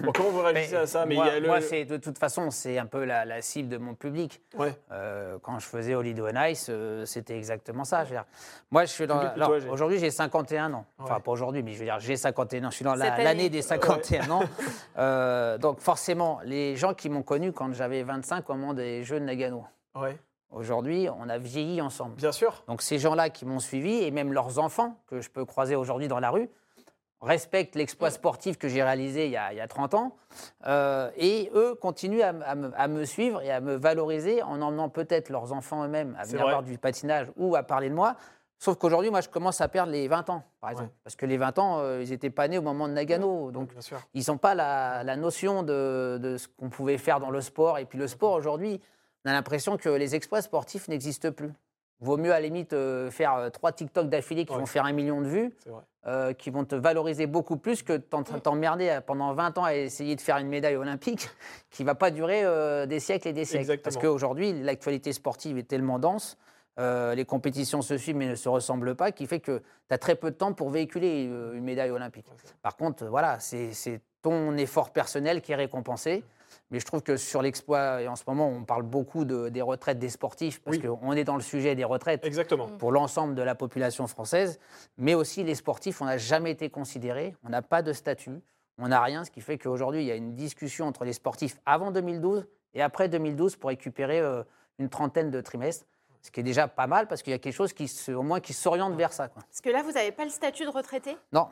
Bon, 0.02 0.12
comment 0.12 0.30
vous 0.32 0.42
réagissez 0.42 0.76
à 0.78 0.88
ça 0.88 1.06
Mais 1.06 1.14
moi, 1.14 1.40
le- 1.40 1.46
moi, 1.48 1.62
c'est 1.62 1.86
de 1.86 1.98
toute 1.98 2.18
façon, 2.18 2.50
c'est 2.50 2.80
un 2.80 2.88
peu 2.88 3.04
la, 3.06 3.24
la 3.24 3.44
cible 3.44 3.70
de 3.70 3.78
mon 3.78 3.94
public. 3.94 4.42
Ouais. 4.58 4.76
Euh, 4.92 5.38
quand 5.44 5.60
je 5.60 5.66
faisais 5.68 5.94
Holiday 5.94 6.24
on 6.24 6.44
Ice, 6.46 6.68
euh, 6.72 7.06
c'était 7.06 7.38
exactement 7.38 7.84
ça. 7.84 8.04
Je 8.04 8.10
veux 8.10 8.16
dire, 8.16 8.26
moi, 8.72 8.84
je 8.86 8.92
suis 8.92 9.06
dans. 9.06 9.22
Aujourd'hui, 9.70 10.00
j'ai 10.00 10.10
51 10.10 10.74
ans. 10.74 10.86
Enfin, 10.98 11.14
Ouais. 11.16 11.22
pas 11.22 11.32
aujourd'hui, 11.32 11.62
mais 11.62 11.74
je 11.74 11.78
veux 11.80 11.86
dire, 11.86 12.00
j'ai 12.00 12.18
51 12.18 12.66
ans. 12.66 12.72
Je 12.72 12.76
suis 12.78 12.84
dans 12.86 12.96
la- 12.96 13.16
l'année 13.24 13.50
des 13.52 13.62
51 13.62 14.28
ans. 14.32 14.44
Euh, 14.98 15.60
donc, 15.60 15.80
forcément, 15.82 16.40
les 16.46 16.76
gens 16.76 16.96
qui 16.96 17.10
m'ont 17.10 17.22
connu 17.24 17.54
quand 17.54 17.72
j'avais 17.74 18.02
25 18.02 18.50
au 18.50 18.56
moment 18.56 18.74
des 18.74 19.04
Jeux 19.04 19.20
de 19.20 19.26
Nagano. 19.26 19.66
Ouais, 19.96 20.18
Aujourd'hui, 20.54 21.08
on 21.20 21.30
a 21.30 21.38
vieilli 21.38 21.82
ensemble. 21.82 22.16
bien 22.16 22.32
sûr. 22.32 22.64
Donc 22.68 22.82
ces 22.82 23.00
gens-là 23.00 23.30
qui 23.30 23.46
m'ont 23.46 23.60
suivi, 23.60 24.04
et 24.04 24.12
même 24.12 24.34
leurs 24.34 24.60
enfants 24.60 24.98
que 25.08 25.20
je 25.20 25.30
peux 25.30 25.46
croiser 25.46 25.76
aujourd'hui 25.76 26.08
dans 26.08 26.20
la 26.20 26.30
rue, 26.30 26.50
respectent 27.22 27.76
l'exploit 27.76 28.12
sportif 28.12 28.58
que 28.58 28.68
j'ai 28.68 28.84
réalisé 28.84 29.26
il 29.26 29.32
y, 29.32 29.38
a, 29.38 29.54
il 29.54 29.58
y 29.58 29.62
a 29.62 29.68
30 29.68 29.94
ans, 29.94 30.16
euh, 30.68 31.10
et 31.18 31.50
eux 31.56 31.74
continuent 31.76 32.22
à, 32.22 32.34
me, 32.34 32.72
à 32.76 32.88
me 32.88 33.06
suivre 33.06 33.42
et 33.42 33.50
à 33.52 33.62
me 33.62 33.76
valoriser 33.76 34.44
en 34.44 34.62
emmenant 34.62 34.90
peut-être 34.90 35.30
leurs 35.30 35.54
enfants 35.54 35.84
eux-mêmes 35.86 36.16
à 36.20 36.26
venir 36.26 36.44
voir 36.44 36.64
du 36.64 36.78
patinage 36.78 37.28
ou 37.38 37.56
à 37.56 37.64
parler 37.64 37.90
de 37.90 37.96
moi. 37.96 38.16
Sauf 38.60 38.78
qu'aujourd'hui, 38.78 39.10
moi, 39.10 39.20
je 39.20 39.28
commence 39.28 39.60
à 39.60 39.68
perdre 39.68 39.92
les 39.92 40.08
20 40.08 40.30
ans, 40.30 40.44
par 40.62 40.70
exemple. 40.70 40.90
Ouais. 40.90 40.96
Parce 41.04 41.16
que 41.18 41.26
les 41.26 41.36
20 41.36 41.60
ans, 41.60 41.80
euh, 41.80 42.02
ils 42.02 42.12
n'étaient 42.12 42.30
pas 42.30 42.48
nés 42.48 42.58
au 42.58 42.62
moment 42.62 42.88
de 42.88 42.94
Nagano. 42.94 43.52
Donc, 43.52 43.72
ils 44.14 44.24
n'ont 44.30 44.38
pas 44.38 44.56
la, 44.56 45.04
la 45.04 45.18
notion 45.18 45.64
de, 45.64 46.18
de 46.22 46.38
ce 46.38 46.48
qu'on 46.48 46.70
pouvait 46.70 46.98
faire 46.98 47.20
dans 47.20 47.30
le 47.32 47.42
sport. 47.42 47.78
Et 47.78 47.84
puis 47.84 47.98
le 48.00 48.08
sport, 48.08 48.32
aujourd'hui, 48.34 48.80
on 49.26 49.30
a 49.30 49.34
l'impression 49.34 49.78
que 49.78 49.90
les 49.90 50.16
exploits 50.16 50.42
sportifs 50.42 50.88
n'existent 50.88 51.32
plus. 51.32 51.52
Vaut 52.00 52.18
mieux 52.18 52.32
à 52.32 52.40
la 52.40 52.42
limite 52.48 52.74
euh, 52.74 53.10
faire 53.12 53.36
euh, 53.36 53.50
trois 53.50 53.72
TikTok 53.72 54.10
d'affilée 54.10 54.46
qui 54.46 54.52
Ouais. 54.54 54.60
vont 54.60 54.66
faire 54.66 54.84
un 54.86 54.92
million 54.92 55.22
de 55.22 55.28
vues, 55.28 55.56
euh, 56.06 56.34
qui 56.34 56.50
vont 56.50 56.66
te 56.66 56.76
valoriser 56.76 57.28
beaucoup 57.28 57.56
plus 57.56 57.82
que 57.82 57.96
t'emmerder 57.96 59.00
pendant 59.08 59.34
20 59.34 59.58
ans 59.58 59.64
à 59.64 59.74
essayer 59.76 60.16
de 60.18 60.22
faire 60.22 60.38
une 60.38 60.50
médaille 60.50 60.76
olympique 60.76 61.30
qui 61.70 61.86
va 61.86 61.96
pas 61.96 62.12
durer 62.12 62.44
euh, 62.44 62.86
des 62.86 63.00
siècles 63.00 63.30
et 63.30 63.34
des 63.34 63.46
siècles. 63.46 63.62
Exactement. 63.62 63.84
Parce 63.84 63.98
qu'aujourd'hui, 63.98 64.52
l'actualité 64.52 65.14
sportive 65.14 65.58
est 65.58 65.64
tellement 65.68 65.98
dense, 65.98 66.38
euh, 66.80 67.16
les 67.16 67.24
compétitions 67.24 67.82
se 67.82 67.98
suivent 67.98 68.18
mais 68.18 68.28
ne 68.28 68.36
se 68.36 68.50
ressemblent 68.50 68.96
pas, 68.96 69.12
qui 69.14 69.26
fait 69.28 69.40
que 69.40 69.60
tu 69.60 69.94
as 69.94 69.98
très 69.98 70.16
peu 70.16 70.32
de 70.32 70.36
temps 70.36 70.52
pour 70.54 70.72
véhiculer 70.72 71.28
euh, 71.30 71.54
une 71.54 71.64
médaille 71.64 71.92
olympique. 71.92 72.26
Par 72.62 72.76
contre, 72.76 73.06
voilà, 73.06 73.40
c'est 73.40 73.72
c'est 73.72 74.02
ton 74.22 74.58
effort 74.58 74.90
personnel 74.92 75.42
qui 75.42 75.52
est 75.54 75.56
récompensé. 75.56 76.24
Mais 76.74 76.80
je 76.80 76.86
trouve 76.88 77.04
que 77.04 77.18
sur 77.18 77.44
l'exploit, 77.44 78.02
et 78.02 78.08
en 78.08 78.16
ce 78.16 78.24
moment, 78.26 78.48
on 78.50 78.64
parle 78.64 78.82
beaucoup 78.82 79.26
de- 79.26 79.50
des 79.50 79.62
retraites 79.62 80.00
des 80.00 80.10
sportifs, 80.10 80.60
parce 80.60 80.78
Oui. 80.78 80.84
qu'on 80.84 81.12
est 81.14 81.24
dans 81.24 81.36
le 81.36 81.44
sujet 81.44 81.76
des 81.76 81.84
retraites 81.84 82.26
Exactement. 82.26 82.68
pour 82.80 82.92
l'ensemble 82.92 83.36
de 83.36 83.44
la 83.44 83.54
population 83.54 84.08
française, 84.08 84.60
mais 84.98 85.14
aussi 85.14 85.44
les 85.44 85.54
sportifs, 85.54 86.02
on 86.02 86.06
n'a 86.06 86.18
jamais 86.18 86.50
été 86.50 86.72
considérés, 86.72 87.36
on 87.44 87.50
n'a 87.50 87.62
pas 87.62 87.84
de 87.84 87.94
statut, 87.94 88.42
on 88.80 88.88
n'a 88.88 89.00
rien, 89.04 89.24
ce 89.24 89.30
qui 89.30 89.40
fait 89.42 89.60
qu'aujourd'hui, 89.60 90.02
il 90.02 90.08
y 90.08 90.12
a 90.12 90.16
une 90.16 90.34
discussion 90.34 90.88
entre 90.88 91.06
les 91.06 91.14
sportifs 91.14 91.58
avant 91.68 91.92
2012 91.92 92.48
et 92.74 92.82
après 92.82 93.08
2012 93.08 93.56
pour 93.56 93.68
récupérer 93.70 94.20
euh, 94.20 94.42
une 94.80 94.90
trentaine 94.90 95.30
de 95.30 95.42
trimestres, 95.42 95.86
ce 96.24 96.32
qui 96.32 96.40
est 96.40 96.44
déjà 96.44 96.68
pas 96.68 96.88
mal, 96.88 97.08
parce 97.08 97.22
qu'il 97.22 97.30
y 97.32 97.36
a 97.36 97.40
quelque 97.40 97.54
chose 97.54 97.74
qui, 97.74 97.88
se- 97.88 98.12
au 98.14 98.24
moins, 98.24 98.40
qui 98.40 98.54
s'oriente 98.54 98.96
vers 98.96 99.14
ça. 99.14 99.28
quoi. 99.28 99.44
Parce 99.44 99.62
que 99.62 99.70
là, 99.70 99.84
vous 99.84 99.92
n'avez 99.92 100.12
pas 100.12 100.24
le 100.24 100.32
statut 100.32 100.64
de 100.66 100.70
retraité? 100.72 101.16
Non. 101.32 101.50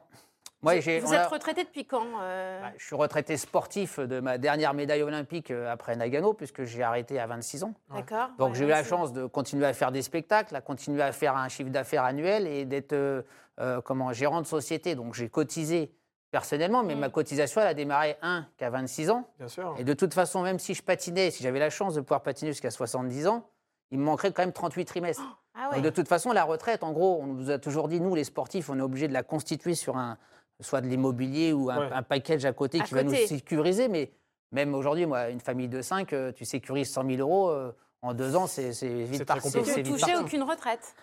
Moi, 0.64 0.76
Vous, 0.76 0.82
j'ai- 0.82 1.00
vous 1.00 1.10
on 1.10 1.14
êtes 1.14 1.20
a- 1.20 1.28
retraité 1.28 1.64
depuis 1.64 1.86
quand 1.86 2.06
euh 2.22 2.62
bah, 2.62 2.72
je 2.78 2.86
suis 2.86 2.96
retraité 2.96 3.36
sportif 3.38 4.00
de 4.00 4.20
ma 4.20 4.38
dernière 4.38 4.74
médaille 4.76 5.02
olympique 5.02 5.50
euh, 5.50 5.72
après 5.72 5.96
Nagano, 5.96 6.34
puisque 6.34 6.64
j'ai 6.66 6.84
arrêté 6.84 7.20
à 7.20 7.26
26 7.26 7.64
ans. 7.64 7.74
D'accord. 7.94 8.30
Donc 8.38 8.50
Ouais, 8.50 8.56
j'ai 8.60 8.66
eu 8.66 8.68
la 8.68 8.84
chance 8.84 9.12
de 9.12 9.26
continuer 9.26 9.66
à 9.66 9.74
faire 9.74 9.92
des 9.92 10.04
spectacles, 10.04 10.56
à 10.56 10.62
continuer 10.62 11.02
à 11.02 11.12
faire 11.12 11.36
un 11.36 11.50
chiffre 11.50 11.72
d'affaires 11.72 12.04
annuel 12.04 12.46
et 12.46 12.66
d'être 12.66 12.94
euh, 12.94 13.24
euh, 13.60 13.82
comment, 13.82 14.14
gérant 14.14 14.40
de 14.42 14.46
société. 14.46 14.94
Donc 14.94 15.16
j'ai 15.16 15.30
cotisé 15.30 15.92
personnellement, 16.30 16.84
mais 16.84 16.94
Mm. 16.96 17.00
ma 17.00 17.10
cotisation, 17.10 17.60
elle 17.62 17.68
a 17.68 17.74
démarré, 17.74 18.18
un, 18.22 18.46
qu'à 18.58 18.70
26 18.70 19.10
ans. 19.10 19.28
Bien 19.40 19.48
sûr. 19.48 19.76
Et 19.80 19.84
de 19.84 19.94
toute 19.94 20.14
façon, 20.14 20.44
même 20.44 20.60
si 20.60 20.76
je 20.76 20.84
patinais, 20.84 21.32
si 21.32 21.42
j'avais 21.42 21.60
la 21.60 21.72
chance 21.72 21.96
de 21.96 22.02
pouvoir 22.02 22.22
patiner 22.22 22.52
jusqu'à 22.52 22.70
70 22.72 23.28
ans, 23.28 23.50
il 23.90 23.98
me 23.98 24.04
manquerait 24.06 24.32
quand 24.32 24.44
même 24.44 24.54
38 24.54 24.86
trimestres. 24.86 25.24
Ah 25.54 25.68
ouais. 25.68 25.76
Donc 25.76 25.84
de 25.84 25.90
toute 25.90 26.08
façon, 26.08 26.32
la 26.32 26.46
retraite, 26.46 26.82
en 26.82 26.94
gros, 26.94 27.20
on 27.22 27.26
nous 27.28 27.52
a 27.52 27.60
toujours 27.60 27.90
dit, 27.90 28.00
nous 28.00 28.16
les 28.16 28.24
sportifs, 28.24 28.70
on 28.70 28.78
est 28.80 28.82
obligé 28.82 29.10
de 29.10 29.14
la 29.14 29.22
constituer 29.22 29.76
sur 29.76 29.98
un, 29.98 30.18
soit 30.62 30.82
de 30.82 30.88
l'immobilier 30.88 31.54
ou 31.54 31.70
un, 31.70 31.80
Ouais. 31.80 31.90
un 31.94 32.04
package 32.04 32.46
à 32.46 32.54
côté 32.54 32.80
À 32.82 32.84
qui 32.84 32.94
va 32.94 33.04
nous 33.04 33.14
sécuriser. 33.16 33.88
Mais 33.88 34.12
même 34.52 34.74
aujourd'hui, 34.76 35.06
moi, 35.06 35.30
une 35.30 35.40
famille 35.40 35.68
de 35.70 35.82
5, 35.82 36.14
tu 36.36 36.46
sécurises 36.46 36.92
100 36.92 37.06
000 37.08 37.20
euros. 37.22 37.50
euh, 37.50 37.72
en 38.04 38.14
deux 38.16 38.36
ans, 38.36 38.48
c'est 38.48 38.72
vite 38.72 39.26
parti. 39.26 39.44
compliqué. 39.52 39.84
Vite 39.84 39.92
touchez 39.94 40.12
parti. 40.14 40.24
aucune 40.26 40.42
retraite 40.44 40.96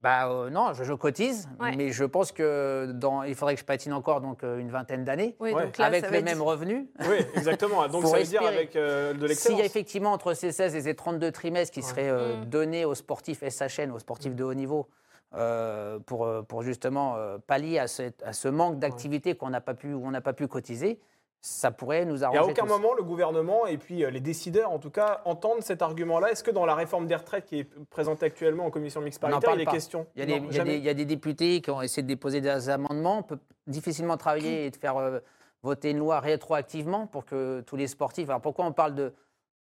Bah 0.00 0.28
euh, 0.30 0.50
non, 0.50 0.72
je, 0.72 0.84
je 0.84 0.92
cotise, 0.92 1.48
Ouais. 1.58 1.74
mais 1.74 1.90
je 1.90 2.04
pense 2.04 2.30
que 2.30 2.92
dans, 2.94 3.24
il 3.24 3.34
faudrait 3.34 3.54
que 3.56 3.60
je 3.60 3.64
patine 3.64 3.92
encore 3.92 4.20
donc 4.20 4.44
euh, 4.44 4.58
une 4.58 4.70
vingtaine 4.70 5.02
d'années, 5.02 5.34
Oui, 5.40 5.52
avec 5.52 5.76
les 5.76 5.84
être- 5.98 6.24
mêmes 6.24 6.40
revenus. 6.40 6.86
Oui, 7.00 7.16
exactement. 7.34 7.88
Donc 7.88 8.04
ça 8.06 8.18
veut 8.18 8.22
dire 8.22 8.44
avec 8.46 8.76
euh, 8.76 9.12
de 9.14 9.18
S'il 9.18 9.26
l'excellence. 9.26 9.58
y 9.58 9.62
a 9.62 9.64
effectivement 9.64 10.12
entre 10.12 10.32
ces 10.34 10.52
16 10.52 10.76
et 10.76 10.82
ces 10.82 10.94
32 10.94 11.32
trimestres 11.32 11.74
qui 11.74 11.80
Ouais. 11.80 11.86
seraient 11.86 12.08
euh, 12.10 12.36
Mm. 12.36 12.44
donnés 12.44 12.84
aux 12.84 12.94
sportifs 12.94 13.42
SHN, 13.42 13.90
aux 13.90 13.98
sportifs 13.98 14.36
de 14.36 14.44
haut 14.44 14.54
niveau, 14.54 14.86
euh, 15.34 15.98
pour, 15.98 16.24
euh, 16.26 16.42
pour 16.42 16.62
justement 16.62 17.16
euh, 17.16 17.38
pallier 17.46 17.78
à, 17.78 17.86
cette- 17.86 18.22
à 18.22 18.32
ce 18.32 18.48
manque 18.48 18.78
d'activité 18.78 19.34
qu'on 19.34 19.50
n'a 19.50 19.60
pas 19.60 19.74
pu, 19.74 19.92
où 19.92 20.06
on 20.06 20.10
n'a 20.10 20.20
pas 20.22 20.32
pu 20.32 20.48
cotiser, 20.48 20.98
ça 21.40 21.70
pourrait 21.70 22.04
nous 22.04 22.22
Et 22.22 22.24
arranger. 22.24 22.38
à 22.40 22.44
aucun 22.46 22.62
tous. 22.64 22.68
moment, 22.68 22.94
le 22.94 23.02
gouvernement 23.04 23.66
et 23.66 23.78
puis 23.78 23.98
les 24.10 24.20
décideurs, 24.20 24.72
en 24.72 24.78
tout 24.78 24.90
cas, 24.90 25.20
entendent 25.24 25.62
cet 25.62 25.82
argument-là. 25.82 26.32
Est-ce 26.32 26.42
que 26.42 26.50
dans 26.50 26.66
la 26.66 26.74
réforme 26.74 27.06
des 27.06 27.14
retraites 27.14 27.44
qui 27.44 27.60
est 27.60 27.70
présentée 27.90 28.26
actuellement 28.26 28.64
en 28.66 28.70
commission 28.70 29.00
mixte 29.00 29.20
paritaire, 29.20 29.52
il 29.54 29.60
est 29.60 29.64
pas. 29.64 29.70
question 29.72 30.06
Il 30.16 30.20
y, 30.20 30.22
a 30.22 30.26
des, 30.26 30.40
Non, 30.40 30.46
il 30.46 30.46
y 30.46 30.48
a 30.48 30.50
des- 30.50 30.56
jamais. 30.56 30.76
il 30.78 30.84
y 30.84 30.88
a 30.88 30.94
des 30.94 31.04
députés 31.04 31.60
qui 31.60 31.70
ont 31.70 31.80
essayé 31.82 32.02
de 32.02 32.08
déposer 32.08 32.40
des 32.40 32.68
amendements. 32.70 33.18
On 33.18 33.22
peut 33.22 33.38
difficilement 33.68 34.16
travailler 34.16 34.66
et 34.66 34.70
de 34.70 34.76
faire 34.76 34.96
euh, 34.96 35.20
voter 35.62 35.90
une 35.90 35.98
loi 35.98 36.18
rétroactivement 36.20 37.06
pour 37.06 37.24
que 37.24 37.60
tous 37.60 37.76
les 37.76 37.86
sportifs. 37.86 38.28
Alors 38.30 38.40
pourquoi 38.40 38.64
on 38.64 38.72
parle 38.72 38.94
de 38.94 39.12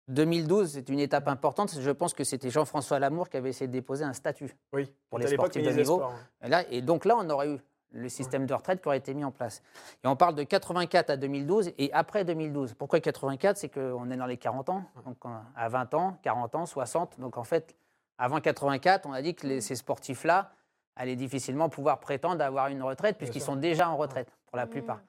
2012 0.09 0.73
C'est 0.73 0.89
une 0.89 0.99
étape 1.01 1.29
importante. 1.29 1.79
Je 1.81 1.91
pense 1.91 2.15
que 2.15 2.25
c'était 2.25 2.51
Jean-François 2.51 2.99
Lamour 2.99 3.29
qui 3.29 3.37
avait 3.37 3.51
essayé 3.51 3.67
de 3.69 3.73
déposer 3.73 4.05
un 4.05 4.13
statut. 4.13 4.57
Oui, 4.73 4.93
pour 5.11 5.19
les 5.19 5.27
sportifs 5.37 5.63
de 5.63 5.69
niveau. 5.83 5.97
Sports, 5.97 6.13
hein. 6.43 6.49
Là, 6.49 6.65
et 6.71 6.83
donc 6.83 7.05
là, 7.05 7.17
on 7.19 7.29
aurait 7.31 7.51
eu 7.51 7.59
le 7.93 8.09
système 8.11 8.45
de 8.45 8.53
retraite 8.53 8.83
qui 8.83 8.89
aurait 8.89 8.99
été 8.99 9.15
mis 9.15 9.25
en 9.25 9.31
place. 9.31 9.63
Et 10.05 10.09
on 10.09 10.17
parle 10.17 10.35
de 10.35 10.43
84 10.43 11.09
à 11.11 11.17
2012 11.17 11.73
et 11.79 11.91
après 11.93 12.25
2012. 12.25 12.75
Pourquoi 12.75 13.01
84 13.01 13.57
C'est 13.57 13.69
qu'on 13.71 14.11
est 14.11 14.17
dans 14.17 14.27
les 14.27 14.37
40 14.37 14.69
ans, 14.69 14.85
donc 15.07 15.17
euh, 15.25 15.29
à 15.57 15.69
20 15.71 15.95
ans, 15.95 16.19
40 16.23 16.55
ans, 16.55 16.67
60. 16.67 17.19
Donc 17.19 17.39
en 17.39 17.45
fait, 17.45 17.75
avant 18.19 18.41
84, 18.41 19.07
on 19.09 19.13
a 19.13 19.23
dit 19.23 19.35
que 19.35 19.47
les- 19.47 19.61
ces 19.63 19.75
sportifs-là 19.75 20.51
allaient 20.97 21.17
difficilement 21.17 21.69
pouvoir 21.71 22.01
prétendre 22.01 22.45
avoir 22.45 22.67
une 22.69 22.83
retraite 22.83 23.17
puisqu'ils 23.17 23.41
sont 23.41 23.57
déjà 23.57 23.89
en 23.89 23.97
retraite 23.97 24.29
pour 24.49 24.57
la 24.59 24.67
plupart. 24.67 25.01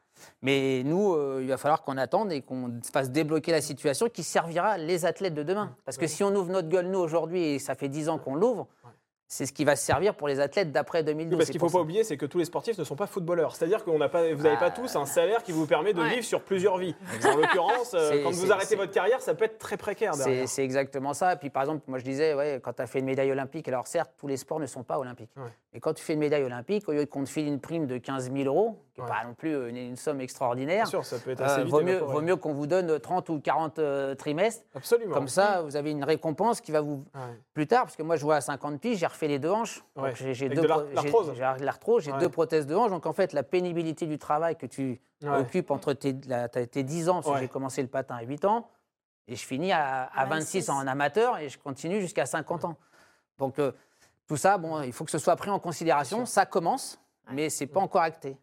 Mais 0.41 0.83
nous, 0.83 1.13
euh, 1.13 1.39
il 1.41 1.47
va 1.47 1.57
falloir 1.57 1.83
qu'on 1.83 1.97
attende 1.97 2.31
et 2.31 2.41
qu'on 2.41 2.79
fasse 2.91 3.11
débloquer 3.11 3.51
la 3.51 3.61
situation 3.61 4.07
qui 4.09 4.23
servira 4.23 4.77
les 4.77 5.05
athlètes 5.05 5.33
de 5.33 5.43
demain. 5.43 5.75
Parce 5.85 5.97
que 5.97 6.07
si 6.07 6.23
on 6.23 6.33
ouvre 6.35 6.51
notre 6.51 6.69
gueule, 6.69 6.87
nous, 6.87 6.99
aujourd'hui, 6.99 7.43
et 7.43 7.59
ça 7.59 7.75
fait 7.75 7.89
10 7.89 8.09
ans 8.09 8.17
qu'on 8.17 8.35
l'ouvre, 8.35 8.67
c'est 9.31 9.45
ce 9.45 9.53
qui 9.53 9.63
va 9.63 9.75
servir 9.75 10.15
pour 10.15 10.27
les 10.27 10.39
athlètes 10.39 10.71
d'après 10.71 11.03
2012. 11.03 11.33
Oui, 11.33 11.37
parce 11.37 11.51
qu'il 11.51 11.57
ne 11.57 11.59
faut 11.59 11.67
pas 11.67 11.77
ça. 11.77 11.83
oublier, 11.83 12.03
c'est 12.03 12.17
que 12.17 12.25
tous 12.25 12.39
les 12.39 12.45
sportifs 12.45 12.79
ne 12.79 12.83
sont 12.83 12.95
pas 12.95 13.05
footballeurs. 13.05 13.55
C'est-à-dire 13.55 13.85
que 13.85 13.91
vous 13.91 13.97
n'avez 13.99 14.11
pas, 14.11 14.33
vous 14.33 14.41
n'avez 14.41 14.57
pas 14.57 14.65
Ah. 14.65 14.71
tous 14.71 14.95
un 14.95 15.05
salaire 15.05 15.43
qui 15.43 15.51
vous 15.51 15.67
permet 15.67 15.93
de 15.93 16.01
Ouais. 16.01 16.09
vivre 16.09 16.23
sur 16.25 16.41
plusieurs 16.41 16.79
vies. 16.79 16.95
En 17.31 17.37
l'occurrence, 17.37 17.93
euh, 17.93 18.23
quand 18.23 18.31
vous 18.31 18.51
arrêtez 18.51 18.75
votre 18.75 18.91
carrière, 18.91 19.21
ça 19.21 19.35
peut 19.35 19.45
être 19.45 19.59
très 19.59 19.77
précaire 19.77 20.15
C'est 20.15 20.63
exactement 20.63 21.13
ça. 21.13 21.35
Puis 21.35 21.51
par 21.51 21.61
exemple, 21.61 21.83
moi 21.87 21.99
je 21.99 22.03
disais, 22.03 22.33
ouais, 22.33 22.59
quand 22.63 22.73
tu 22.73 22.81
as 22.81 22.87
fait 22.87 22.99
une 22.99 23.05
médaille 23.05 23.31
olympique, 23.31 23.67
alors 23.67 23.85
certes, 23.85 24.11
tous 24.17 24.25
les 24.27 24.35
sports 24.37 24.59
ne 24.59 24.65
sont 24.65 24.81
pas 24.83 24.97
olympiques. 24.97 25.29
Ouais. 25.37 25.43
Mais 25.73 25.79
quand 25.79 25.93
tu 25.93 26.03
fais 26.03 26.13
une 26.13 26.19
médaille 26.19 26.43
olympique, 26.43 26.89
au 26.89 26.93
lieu 26.93 27.05
qu'on 27.05 27.23
te 27.23 27.29
file 27.29 27.45
une 27.45 27.59
prime 27.59 27.85
de 27.85 27.99
15 27.99 28.31
000 28.33 28.45
euros, 28.45 28.79
qui 28.95 29.01
n'est 29.01 29.07
Ouais. 29.07 29.13
pas 29.13 29.23
non 29.27 29.35
plus 29.35 29.69
une, 29.69 29.77
une 29.77 29.95
somme 29.95 30.17
Bien 30.17 30.23
extraordinaire, 30.23 30.87
sûr, 30.87 31.05
ça 31.05 31.19
peut 31.19 31.29
être 31.31 31.41
euh, 31.41 31.57
vite 31.63 31.67
vaut, 31.71 31.81
mieux, 31.81 31.89
évaporé. 31.97 32.13
vaut 32.13 32.21
mieux 32.21 32.35
qu'on 32.35 32.53
vous 32.53 32.65
donne 32.65 32.99
30 32.99 33.29
ou 33.29 33.39
40 33.39 33.77
euh, 33.77 34.15
trimestres. 34.15 34.63
Absolument. 34.75 35.13
Comme 35.13 35.27
ça, 35.27 35.61
vous 35.61 35.75
avez 35.75 35.91
une 35.91 36.03
récompense 36.03 36.59
qui 36.59 36.71
va 36.71 36.81
vous. 36.81 37.05
Ouais. 37.13 37.21
Plus 37.53 37.67
tard, 37.67 37.83
parce 37.83 37.95
que 37.95 38.01
moi 38.03 38.15
je 38.15 38.23
vois 38.23 38.37
à 38.37 38.41
50 38.41 38.81
piges, 38.81 38.97
j'ai 38.97 39.05
refait 39.19 39.27
les 39.27 39.39
deux 39.39 39.49
hanches. 39.51 39.83
Ouais. 39.95 40.13
J'ai 40.15 40.49
deux 40.49 40.65
l'arthrose. 40.65 41.33
j'ai 41.35 41.41
l'arthrose, 41.65 42.03
j'ai 42.03 42.11
Ouais. 42.13 42.19
deux 42.19 42.29
prothèses 42.29 42.65
de 42.65 42.75
hanche. 42.75 42.89
Donc 42.89 43.05
en 43.05 43.13
fait, 43.13 43.33
la 43.33 43.43
pénibilité 43.43 44.05
du 44.05 44.17
travail 44.17 44.55
que 44.55 44.65
tu 44.65 45.01
Ouais. 45.23 45.29
occupes 45.37 45.71
entre 45.71 45.93
tes, 45.93 46.15
la- 46.27 46.47
t'as- 46.47 46.65
tes 46.65 46.83
10 46.83 47.09
ans, 47.09 47.21
parce 47.21 47.35
que 47.35 47.39
j'ai 47.41 47.47
commencé 47.49 47.81
le 47.81 47.89
patin 47.89 48.15
à 48.15 48.21
8 48.23 48.45
ans, 48.45 48.69
et 49.27 49.35
je 49.35 49.45
finis 49.45 49.71
à, 49.73 50.03
à 50.05 50.21
À 50.21 50.25
26 50.25 50.59
26. 50.59 50.69
en 50.69 50.87
amateur, 50.87 51.37
et 51.37 51.49
je 51.49 51.59
continue 51.59 51.99
jusqu'à 51.99 52.25
50 52.25 52.63
ans. 52.65 52.77
Donc 53.37 53.59
euh, 53.59 53.71
tout 54.27 54.37
ça, 54.37 54.57
bon, 54.57 54.81
il 54.81 54.93
faut 54.93 55.03
que 55.05 55.11
ce 55.11 55.17
soit 55.17 55.35
pris 55.35 55.49
en 55.49 55.59
considération. 55.59 56.25
Ça 56.25 56.45
commence, 56.45 56.99
mais 57.31 57.49
c'est 57.49 57.67
pas 57.67 57.79
encore 57.81 58.01
acté. 58.01 58.37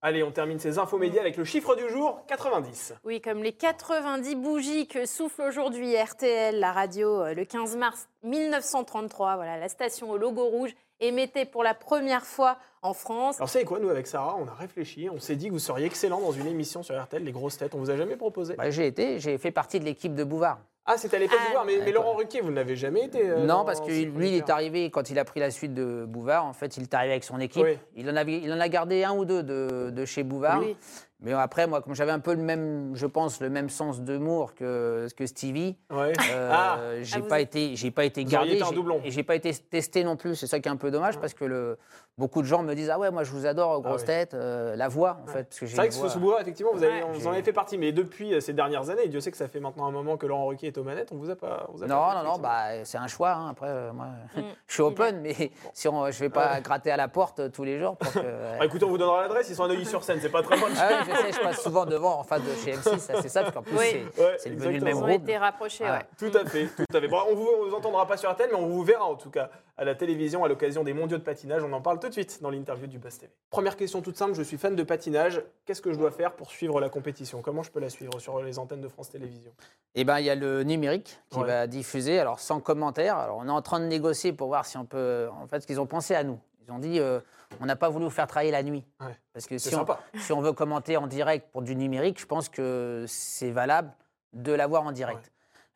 Allez, 0.00 0.22
on 0.22 0.30
termine 0.30 0.60
ces 0.60 0.78
infos 0.78 0.96
médias 0.96 1.20
avec 1.20 1.36
le 1.36 1.42
chiffre 1.42 1.74
du 1.74 1.88
jour 1.88 2.22
90. 2.28 2.94
Oui, 3.04 3.20
comme 3.20 3.42
les 3.42 3.52
90 3.52 4.36
bougies 4.36 4.86
que 4.86 5.06
souffle 5.06 5.42
aujourd'hui 5.42 5.96
RTL, 5.96 6.60
la 6.60 6.70
radio, 6.70 7.22
euh, 7.22 7.34
le 7.34 7.44
15 7.44 7.76
mars 7.76 8.08
1933. 8.22 9.34
Voilà, 9.34 9.58
la 9.58 9.68
station 9.68 10.08
au 10.10 10.16
logo 10.16 10.44
rouge 10.44 10.70
émettait 11.00 11.46
pour 11.46 11.64
la 11.64 11.74
première 11.74 12.24
fois 12.24 12.58
en 12.82 12.94
France. 12.94 13.38
Alors, 13.38 13.48
vous 13.48 13.52
savez 13.52 13.64
quoi, 13.64 13.80
nous, 13.80 13.88
avec 13.88 14.06
Sarah, 14.06 14.36
on 14.38 14.46
a 14.46 14.54
réfléchi, 14.54 15.08
on 15.10 15.18
s'est 15.18 15.34
dit 15.34 15.48
que 15.48 15.52
vous 15.52 15.58
seriez 15.58 15.86
excellent 15.86 16.20
dans 16.20 16.30
une 16.32 16.46
émission 16.46 16.84
sur 16.84 17.00
RTL, 17.00 17.24
les 17.24 17.32
grosses 17.32 17.58
têtes. 17.58 17.74
On 17.74 17.78
vous 17.78 17.90
a 17.90 17.96
jamais 17.96 18.16
proposé 18.16 18.54
Bah, 18.54 18.70
j'ai 18.70 18.86
été, 18.86 19.18
j'ai 19.18 19.36
fait 19.36 19.50
partie 19.50 19.80
de 19.80 19.84
l'équipe 19.84 20.14
de 20.14 20.22
Bouvard. 20.22 20.60
Ah, 20.90 20.96
c'était 20.96 21.16
à 21.16 21.18
l'époque 21.20 21.38
Ah, 21.42 21.46
du 21.46 21.52
voir, 21.52 21.64
mais, 21.66 21.92
Laurent. 21.92 22.14
Ruquier, 22.14 22.40
vous 22.40 22.50
n'avez 22.50 22.74
jamais 22.74 23.04
été. 23.04 23.28
euh, 23.28 23.44
non, 23.44 23.62
parce 23.66 23.80
que 23.82 23.90
lui, 23.90 24.28
il 24.28 24.34
est 24.36 24.48
arrivé, 24.48 24.90
quand 24.90 25.10
il 25.10 25.18
a 25.18 25.24
pris 25.26 25.38
la 25.38 25.50
suite 25.50 25.74
de 25.74 26.06
Bouvard, 26.08 26.46
en 26.46 26.54
fait, 26.54 26.78
il 26.78 26.84
est 26.84 26.94
arrivé 26.94 27.12
avec 27.12 27.24
son 27.24 27.38
équipe. 27.40 27.62
Oui. 27.62 27.78
Il, 27.94 28.08
en 28.08 28.16
avait, 28.16 28.38
il 28.38 28.50
en 28.50 28.58
a 28.58 28.68
gardé 28.70 29.04
un 29.04 29.12
ou 29.12 29.26
deux 29.26 29.42
de, 29.42 29.90
de 29.90 30.04
chez 30.06 30.22
Bouvard. 30.22 30.60
Oui. 30.60 30.76
Mais 31.20 31.32
après, 31.32 31.66
moi, 31.66 31.82
comme 31.82 31.94
j'avais 31.96 32.12
un 32.12 32.20
peu 32.20 32.32
le 32.32 32.40
même, 32.42 32.92
je 32.94 33.04
pense, 33.06 33.40
le 33.40 33.50
même 33.50 33.70
sens 33.70 34.00
d'humour 34.02 34.54
que, 34.54 35.08
que 35.16 35.26
Stevie, 35.26 35.76
Ouais. 35.90 36.12
euh, 36.30 36.50
Ah. 36.52 36.78
j'ai 37.02 37.16
Ah, 37.16 37.20
vous 37.20 37.26
pas 37.26 37.40
êtes- 37.40 37.56
été, 37.56 37.74
j'ai 37.76 37.90
pas 37.90 38.04
été 38.04 38.24
gardé, 38.24 38.58
j'ai- 38.60 39.06
et 39.08 39.10
j'ai 39.10 39.24
pas 39.24 39.34
été 39.34 39.52
testé 39.52 40.04
non 40.04 40.16
plus. 40.16 40.36
C'est 40.36 40.46
ça 40.46 40.60
qui 40.60 40.68
est 40.68 40.72
un 40.72 40.76
peu 40.76 40.92
dommage 40.92 41.18
parce 41.18 41.34
que 41.34 41.44
le, 41.44 41.76
beaucoup 42.18 42.40
de 42.40 42.46
gens 42.46 42.62
me 42.62 42.72
disent 42.74 42.90
ah 42.90 43.00
ouais, 43.00 43.10
moi 43.10 43.24
je 43.24 43.32
vous 43.32 43.46
adore, 43.46 43.80
grosse 43.82 44.02
ouais. 44.02 44.06
tête, 44.06 44.34
euh, 44.34 44.76
la 44.76 44.86
voix 44.86 45.18
en 45.24 45.26
fait, 45.26 45.56
j'ai 45.60 45.66
C'est 45.66 45.76
vrai 45.76 45.88
que 45.88 45.94
voix- 45.94 46.08
ce 46.08 46.18
sous 46.20 46.32
effectivement, 46.40 46.70
vous, 46.72 46.84
avez, 46.84 47.02
Ouais. 47.02 47.08
vous 47.12 47.26
en 47.26 47.32
avez 47.32 47.42
fait 47.42 47.52
partie, 47.52 47.78
mais 47.78 47.90
depuis 47.90 48.32
euh, 48.34 48.40
ces 48.40 48.52
dernières 48.52 48.88
années, 48.90 49.08
Dieu 49.08 49.18
sait 49.20 49.32
que 49.32 49.36
ça 49.36 49.48
fait 49.48 49.58
maintenant 49.60 49.86
un 49.86 49.90
moment 49.92 50.16
que 50.16 50.26
Laurent 50.26 50.46
Ruquier 50.46 50.68
est 50.68 50.78
aux 50.78 50.84
manettes, 50.84 51.10
on 51.12 51.16
vous 51.16 51.30
a 51.30 51.36
pas. 51.36 51.66
on 51.68 51.72
vous 51.72 51.82
a 51.82 51.86
pas 51.88 51.92
Non, 52.14 52.22
non, 52.24 52.32
non, 52.34 52.38
bah, 52.38 52.84
c'est 52.84 52.98
un 52.98 53.08
choix. 53.08 53.32
hein. 53.32 53.48
Après, 53.50 53.68
euh, 53.68 53.92
moi, 53.92 54.06
Mm. 54.36 54.40
je 54.68 54.72
suis 54.72 54.82
open, 54.82 55.20
mais 55.20 55.34
si 55.74 55.88
on, 55.88 56.08
je 56.12 56.18
vais 56.20 56.28
pas 56.30 56.60
gratter 56.60 56.92
à 56.92 56.96
la 56.96 57.08
porte 57.08 57.50
tous 57.50 57.64
les 57.64 57.80
jours 57.80 57.96
pour 57.96 58.12
que. 58.12 58.18
Bah, 58.58 58.64
écoutez, 58.66 58.84
on 58.84 58.88
vous 58.90 58.98
donnera 58.98 59.22
l'adresse, 59.22 59.48
ils 59.50 59.56
sont 59.56 59.64
à 59.64 59.68
Neuilly-sur-Seine, 59.68 60.18
c'est 60.22 60.28
pas 60.28 60.42
très 60.42 60.56
loin 60.56 60.68
Ah 60.78 61.04
je 61.08 61.16
sais, 61.16 61.32
je 61.32 61.40
passe 61.40 61.62
souvent 61.62 61.86
devant 61.86 62.18
en 62.20 62.22
face 62.24 62.42
de 62.42 62.54
chez 62.64 62.72
M6, 62.72 62.98
ça, 62.98 63.20
c'est 63.22 63.28
ça, 63.28 63.42
parce 63.42 63.54
qu'en 63.54 63.62
plus, 63.62 63.76
Oui. 63.76 63.84
c'est- 64.14 64.22
Ouais, 64.22 64.36
devenu 64.44 64.56
le 64.56 64.74
exactement. 64.76 64.80
même 64.84 64.88
Ils 64.88 64.94
ont 64.96 65.06
groupe. 65.06 65.22
été 65.22 65.36
rapprochés, 65.38 65.84
Voilà. 65.84 65.98
ouais. 65.98 66.06
Tout 66.30 66.36
à 66.38 66.44
fait, 66.44 66.66
tout 66.66 66.96
à 66.96 67.00
fait. 67.00 67.08
Bon, 67.08 67.18
on 67.30 67.34
vous, 67.34 67.48
on 67.60 67.68
vous 67.68 67.74
entendra 67.74 68.06
pas 68.06 68.16
sur 68.16 68.30
RTL, 68.30 68.48
mais 68.50 68.56
on 68.58 68.66
vous 68.66 68.82
verra 68.82 69.04
en 69.04 69.14
tout 69.16 69.30
cas 69.30 69.50
à 69.76 69.84
la 69.84 69.94
télévision 69.94 70.44
à 70.44 70.48
l'occasion 70.48 70.82
des 70.84 70.92
mondiaux 70.92 71.18
de 71.18 71.22
patinage. 71.22 71.62
On 71.62 71.72
en 71.72 71.80
parle 71.80 72.00
tout 72.00 72.08
de 72.08 72.12
suite 72.12 72.42
dans 72.42 72.50
l'interview 72.50 72.86
du 72.88 72.98
Buzz 72.98 73.18
TV. 73.18 73.32
Première 73.50 73.76
question 73.76 74.00
toute 74.02 74.16
simple, 74.16 74.34
je 74.34 74.42
suis 74.42 74.58
fan 74.58 74.74
de 74.74 74.82
patinage. 74.82 75.42
Qu'est-ce 75.66 75.80
que 75.82 75.92
je 75.92 75.98
dois 75.98 76.10
faire 76.10 76.32
pour 76.32 76.50
suivre 76.50 76.80
la 76.80 76.88
compétition? 76.88 77.42
Comment 77.42 77.62
je 77.62 77.70
peux 77.70 77.78
la 77.80 77.88
suivre 77.88 78.18
sur 78.18 78.42
les 78.42 78.58
antennes 78.58 78.80
de 78.80 78.88
France 78.88 79.10
Télévisions? 79.10 79.52
Eh 79.94 80.04
ben, 80.04 80.18
il 80.18 80.24
y 80.26 80.30
a 80.30 80.34
le 80.34 80.64
numérique 80.64 81.18
qui 81.30 81.38
Ouais. 81.38 81.46
va 81.46 81.66
diffuser, 81.66 82.18
alors 82.18 82.40
sans 82.40 82.60
commentaire. 82.60 83.16
Alors, 83.16 83.38
on 83.38 83.46
est 83.46 83.50
en 83.52 83.62
train 83.62 83.78
de 83.80 83.86
négocier 83.86 84.32
pour 84.32 84.48
voir 84.48 84.66
si 84.66 84.76
on 84.76 84.84
peut. 84.84 85.28
En 85.40 85.46
fait, 85.46 85.60
ce 85.60 85.66
qu'ils 85.66 85.80
ont 85.80 85.86
pensé 85.86 86.14
à 86.14 86.24
nous. 86.24 86.38
Ils 86.66 86.72
ont 86.72 86.78
dit, 86.78 86.98
euh, 87.00 87.20
on 87.60 87.66
n'a 87.66 87.76
pas 87.76 87.88
voulu 87.88 88.04
vous 88.04 88.10
faire 88.10 88.26
travailler 88.26 88.50
la 88.50 88.62
nuit. 88.62 88.84
Ouais. 89.00 89.16
Parce 89.32 89.46
que 89.46 89.58
si 89.58 89.68
on, 89.74 89.78
sympa. 89.78 90.00
si 90.18 90.32
on 90.32 90.40
veut 90.40 90.52
commenter 90.52 90.96
en 90.96 91.06
direct 91.06 91.50
pour 91.50 91.62
du 91.62 91.74
numérique, 91.76 92.20
je 92.20 92.26
pense 92.26 92.48
que 92.48 93.04
c'est 93.08 93.50
valable 93.50 93.92
de 94.32 94.52
l'avoir 94.52 94.82
en 94.84 94.92
direct. 94.92 95.32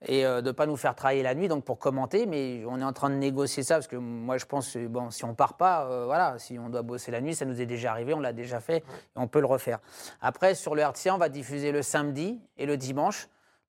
Et 0.07 0.27
euh, 0.27 0.41
de 0.41 0.49
ne 0.49 0.53
pas 0.53 0.67
nous 0.67 0.77
faire 0.77 0.97
travailler 0.97 1.23
la 1.23 1.35
nuit, 1.35 1.47
donc 1.47 1.65
pour 1.65 1.79
commenter, 1.79 2.27
mais 2.27 2.65
on 2.67 2.81
est 2.81 2.85
en 2.85 2.93
train 2.93 3.09
de 3.09 3.15
négocier 3.15 3.63
ça, 3.63 3.77
parce 3.77 3.87
que 3.87 3.95
moi 3.95 4.37
je 4.37 4.45
pense 4.47 4.73
que 4.73 4.89
bon, 4.89 5.11
si 5.11 5.25
on 5.25 5.35
part 5.35 5.57
pas, 5.57 5.85
euh, 5.85 6.07
voilà, 6.07 6.39
si 6.39 6.59
on 6.59 6.69
doit 6.69 6.83
bosser 6.83 7.13
la 7.13 7.21
nuit, 7.21 7.37
ça 7.37 7.45
nous 7.45 7.61
est 7.61 7.67
déjà 7.67 7.93
arrivé, 7.93 8.13
on 8.13 8.19
l'a 8.19 8.33
déjà 8.33 8.59
fait, 8.59 8.79
et 8.79 8.83
on 9.15 9.29
peut 9.29 9.39
le 9.39 9.47
refaire. 9.47 9.79
Après, 10.21 10.57
sur 10.57 10.75
le 10.75 10.83
RTC, 10.83 11.13
on 11.13 11.19
va 11.19 11.29
diffuser 11.29 11.71
le 11.71 11.83
samedi 11.83 12.41
et 12.57 12.67
le 12.67 12.77
dimanche, 12.77 13.29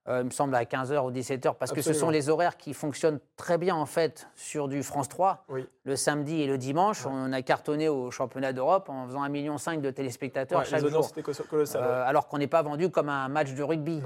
euh, 0.10 0.20
il 0.22 0.26
me 0.26 0.30
semble 0.32 0.54
à 0.56 0.66
15h 0.66 1.06
ou 1.06 1.12
17h, 1.12 1.56
parce 1.56 1.72
que 1.72 1.82
ce 1.82 1.94
sont 1.94 2.10
les 2.10 2.28
horaires 2.30 2.58
qui 2.58 2.74
fonctionnent 2.74 3.20
très 3.38 3.58
bien 3.58 3.76
en 3.76 3.86
fait 3.86 4.28
sur 4.36 4.68
du 4.68 4.84
France 4.84 5.08
3. 5.08 5.46
Oui. 5.50 5.66
Le 5.86 5.96
samedi 5.96 6.42
et 6.42 6.48
le 6.48 6.58
dimanche, 6.58 7.06
on 7.06 7.32
a 7.32 7.42
cartonné 7.42 7.88
au 7.88 8.12
championnat 8.12 8.52
d'Europe 8.52 8.90
en 8.90 9.08
faisant 9.08 9.24
1,5 9.24 9.30
million 9.30 9.56
de 9.56 9.92
téléspectateurs 9.92 10.60
Ouais, 10.60 10.66
chaque 10.66 10.82
les 10.82 10.90
jour. 10.90 11.10
colossal. 11.50 11.82
ouais. 11.82 11.88
Euh, 11.88 12.04
alors 12.06 12.28
qu'on 12.28 12.38
n'est 12.38 12.48
pas 12.48 12.62
vendu 12.62 12.90
comme 12.90 13.08
un 13.10 13.30
match 13.30 13.54
de 13.54 13.64
rugby. 13.64 14.02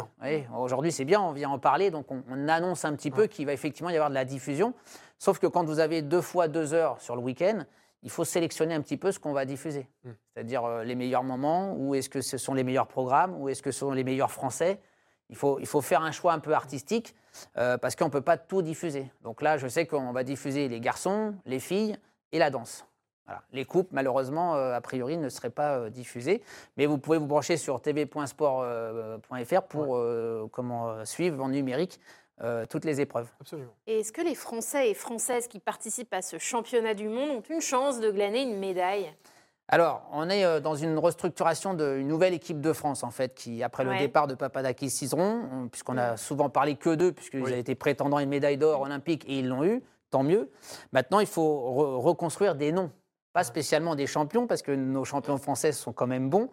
Aujourd'hui, 0.56 0.92
c'est 0.92 1.06
bien, 1.06 1.20
on 1.22 1.32
vient 1.32 1.50
en 1.50 1.60
parler, 1.60 1.90
donc 1.90 2.12
on, 2.12 2.24
on 2.30 2.48
annonce 2.48 2.86
un 2.86 2.94
petit 2.94 3.12
peu 3.12 3.26
qu'il 3.28 3.46
va 3.48 3.54
effectivement 3.54 3.90
y 3.90 3.96
avoir 3.96 4.10
de 4.10 4.16
la 4.16 4.26
diffusion. 4.26 4.74
Sauf 5.18 5.40
que 5.40 5.48
quand 5.48 5.64
vous 5.66 5.80
avez 5.80 6.04
deux 6.04 6.22
fois 6.22 6.48
deux 6.48 6.74
heures 6.74 7.02
sur 7.02 7.16
le 7.16 7.22
week-end, 7.22 7.64
il 8.04 8.12
faut 8.12 8.24
sélectionner 8.24 8.76
un 8.76 8.82
petit 8.82 8.98
peu 8.98 9.12
ce 9.12 9.20
qu'on 9.20 9.34
va 9.34 9.46
diffuser. 9.46 9.88
Hmm. 10.04 10.12
C'est-à-dire 10.34 10.64
euh, 10.66 10.84
les 10.84 10.96
meilleurs 10.96 11.24
moments, 11.24 11.74
ou 11.76 11.96
est-ce 11.96 12.10
que 12.10 12.22
ce 12.22 12.38
sont 12.38 12.54
les 12.54 12.64
meilleurs 12.64 12.88
programmes, 12.88 13.36
ou 13.42 13.50
est-ce 13.50 13.64
que 13.64 13.72
ce 13.72 13.80
sont 13.80 13.92
les 13.92 14.04
meilleurs 14.04 14.32
français. 14.32 14.80
Il 15.30 15.36
faut, 15.36 15.60
il 15.60 15.66
faut 15.66 15.82
faire 15.82 16.02
un 16.02 16.12
choix 16.12 16.34
un 16.34 16.40
peu 16.40 16.54
artistique, 16.54 17.16
euh, 17.58 17.78
parce 17.78 17.96
qu'on 17.96 18.06
ne 18.06 18.12
peut 18.12 18.22
pas 18.22 18.38
tout 18.38 18.62
diffuser. 18.62 19.12
Donc 19.24 19.42
là, 19.42 19.58
je 19.58 19.68
sais 19.68 19.86
qu'on 19.86 20.12
va 20.12 20.24
diffuser 20.24 20.70
les 20.70 20.80
garçons, 20.80 21.36
les 21.46 21.60
filles 21.60 21.98
et 22.32 22.40
la 22.40 22.50
danse. 22.50 22.86
Voilà. 23.26 23.42
Les 23.52 23.66
coupes, 23.66 23.90
malheureusement, 23.92 24.56
euh, 24.56 24.74
a 24.74 24.80
priori, 24.80 25.18
ne 25.18 25.28
seraient 25.28 25.50
pas 25.50 25.78
euh, 25.78 25.90
diffusées. 25.90 26.42
Mais 26.78 26.86
vous 26.86 26.98
pouvez 26.98 27.18
vous 27.18 27.28
brancher 27.28 27.58
sur 27.58 27.82
tv.sport.fr 27.82 29.62
pour 29.64 29.98
euh, 29.98 30.48
comment, 30.50 30.90
euh, 30.90 31.04
suivre 31.04 31.44
en 31.44 31.50
numérique 31.50 32.00
euh, 32.42 32.66
toutes 32.70 32.86
les 32.86 33.02
épreuves. 33.02 33.28
Absolument. 33.42 33.74
Et 33.86 34.00
est-ce 34.00 34.14
que 34.14 34.22
les 34.22 34.36
Français 34.36 34.92
et 34.92 34.94
Françaises 34.94 35.48
qui 35.48 35.60
participent 35.60 36.14
à 36.14 36.22
ce 36.22 36.38
championnat 36.38 36.94
du 36.94 37.10
monde 37.10 37.32
ont 37.32 37.44
une 37.50 37.62
chance 37.62 38.00
de 38.00 38.12
glaner 38.12 38.44
une 38.44 38.60
médaille? 38.60 39.14
Alors, 39.70 40.04
on 40.14 40.30
est 40.30 40.46
euh, 40.46 40.60
dans 40.62 40.76
une 40.76 40.98
restructuration 40.98 41.74
d'une 41.74 42.08
nouvelle 42.08 42.34
équipe 42.34 42.62
de 42.62 42.72
France, 42.72 43.04
en 43.04 43.12
fait, 43.12 43.36
qui, 43.36 43.64
après 43.64 43.84
le 43.84 43.90
Ouais. 43.92 44.00
départ 44.00 44.28
de 44.28 44.34
Papadakis 44.36 44.90
Cizeron, 44.90 45.42
on- 45.52 45.68
puisqu'on 45.68 45.98
a 45.98 46.16
souvent 46.16 46.50
parlé 46.50 46.76
que 46.76 46.96
d'eux, 46.96 47.12
puisqu'ils 47.12 47.42
Oui. 47.44 47.52
avaient 47.52 47.60
été 47.60 47.76
prétendants 47.76 48.18
à 48.18 48.24
une 48.24 48.30
médaille 48.30 48.58
d'or 48.58 48.82
olympique 48.82 49.26
et 49.28 49.40
ils 49.40 49.48
l'ont 49.50 49.66
eu, 49.66 49.84
tant 50.10 50.24
mieux. 50.24 50.50
Maintenant, 50.94 51.20
il 51.20 51.28
faut 51.28 51.42
re- 51.76 52.02
reconstruire 52.02 52.56
des 52.56 52.72
noms. 52.72 52.92
Pas 53.34 53.44
spécialement 53.44 53.94
des 53.96 54.08
champions, 54.08 54.48
parce 54.48 54.62
que 54.64 54.72
nos 54.72 55.04
champions 55.04 55.38
français 55.38 55.72
sont 55.74 55.92
quand 55.94 56.08
même 56.08 56.30
bons, 56.30 56.50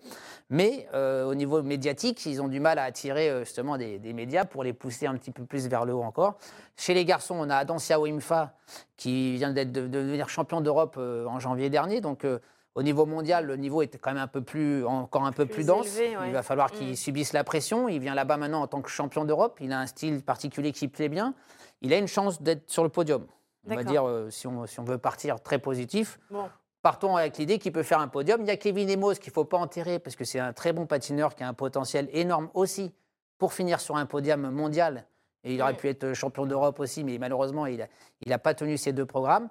mais 0.50 0.86
euh, 0.92 1.24
au 1.24 1.34
niveau 1.34 1.62
médiatique, 1.62 2.26
ils 2.26 2.42
ont 2.42 2.48
du 2.48 2.60
mal 2.60 2.78
à 2.78 2.82
attirer 2.82 3.30
euh, 3.30 3.44
justement 3.44 3.78
des, 3.78 3.98
des 3.98 4.12
médias 4.12 4.44
pour 4.44 4.64
les 4.64 4.72
pousser 4.74 5.06
un 5.06 5.14
petit 5.16 5.30
peu 5.30 5.44
plus 5.46 5.66
vers 5.68 5.86
le 5.86 5.94
haut 5.94 6.02
encore. 6.02 6.34
Chez 6.76 6.92
les 6.92 7.06
garçons, 7.06 7.36
on 7.38 7.48
a 7.48 7.56
Adam 7.56 7.78
Siao-Imfa 7.78 8.54
qui 8.98 9.36
vient 9.36 9.52
d'être- 9.52 9.72
de, 9.72 9.82
de 9.82 9.86
devenir 10.02 10.28
champion 10.28 10.60
d'Europe 10.60 10.96
euh, 10.98 11.24
en 11.26 11.38
janvier 11.38 11.70
dernier. 11.70 12.02
Donc, 12.02 12.24
euh, 12.26 12.40
au 12.74 12.82
niveau 12.82 13.06
mondial, 13.06 13.46
le 13.46 13.56
niveau 13.56 13.82
était 13.82 13.98
quand 13.98 14.12
même 14.12 14.22
un 14.22 14.26
peu 14.26 14.42
plus, 14.42 14.84
encore 14.84 15.24
un 15.24 15.32
peu 15.32 15.46
plus, 15.46 15.54
Plus 15.56 15.66
dense. 15.66 15.86
élevé, 15.98 16.16
ouais. 16.16 16.26
Il 16.28 16.32
va 16.32 16.42
falloir 16.42 16.70
qu'il 16.72 16.90
Mm. 16.90 16.96
subisse 16.96 17.32
la 17.32 17.44
pression. 17.44 17.88
Il 17.88 18.00
vient 18.00 18.14
là-bas 18.14 18.36
maintenant 18.36 18.62
en 18.62 18.66
tant 18.66 18.80
que 18.82 18.90
champion 18.90 19.24
d'Europe. 19.24 19.58
Il 19.60 19.72
a 19.72 19.78
un 19.80 19.86
style 19.86 20.22
particulier 20.22 20.72
qui 20.72 20.88
plaît 20.88 21.08
bien. 21.08 21.34
Il 21.82 21.92
a 21.92 21.98
une 21.98 22.08
chance 22.08 22.42
d'être 22.42 22.68
sur 22.70 22.82
le 22.82 22.88
podium. 22.88 23.26
On 23.68 23.74
va 23.74 23.84
dire, 23.84 24.06
euh, 24.06 24.28
si, 24.30 24.46
on, 24.46 24.66
si 24.66 24.78
on 24.80 24.84
veut 24.84 24.98
partir 24.98 25.40
très 25.40 25.58
positif, 25.58 26.18
Bon. 26.30 26.48
partons 26.82 27.16
avec 27.16 27.38
l'idée 27.38 27.58
qu'il 27.58 27.72
peut 27.72 27.82
faire 27.82 28.00
un 28.00 28.08
podium. 28.08 28.40
Il 28.42 28.46
y 28.46 28.50
a 28.50 28.56
Kevin 28.56 28.90
Emos 28.90 29.14
qu'il 29.14 29.30
ne 29.30 29.34
faut 29.34 29.44
pas 29.44 29.56
enterrer 29.58 29.98
parce 29.98 30.16
que 30.16 30.24
c'est 30.24 30.38
un 30.40 30.52
très 30.52 30.72
bon 30.72 30.84
patineur 30.86 31.34
qui 31.34 31.42
a 31.44 31.48
un 31.48 31.54
potentiel 31.54 32.08
énorme 32.12 32.50
aussi 32.54 32.92
pour 33.38 33.52
finir 33.54 33.80
sur 33.80 33.96
un 33.96 34.04
podium 34.06 34.50
mondial. 34.50 35.06
Et 35.44 35.54
il 35.54 35.62
aurait 35.62 35.74
Mm. 35.74 35.76
pu 35.76 35.88
être 35.88 36.12
champion 36.14 36.44
d'Europe 36.46 36.80
aussi, 36.80 37.04
mais 37.04 37.18
malheureusement, 37.18 37.66
il 37.66 37.78
n'a 37.78 37.86
il 38.22 38.32
a 38.32 38.38
pas 38.38 38.54
tenu 38.54 38.76
ces 38.78 38.92
deux 38.92 39.06
programmes. 39.06 39.48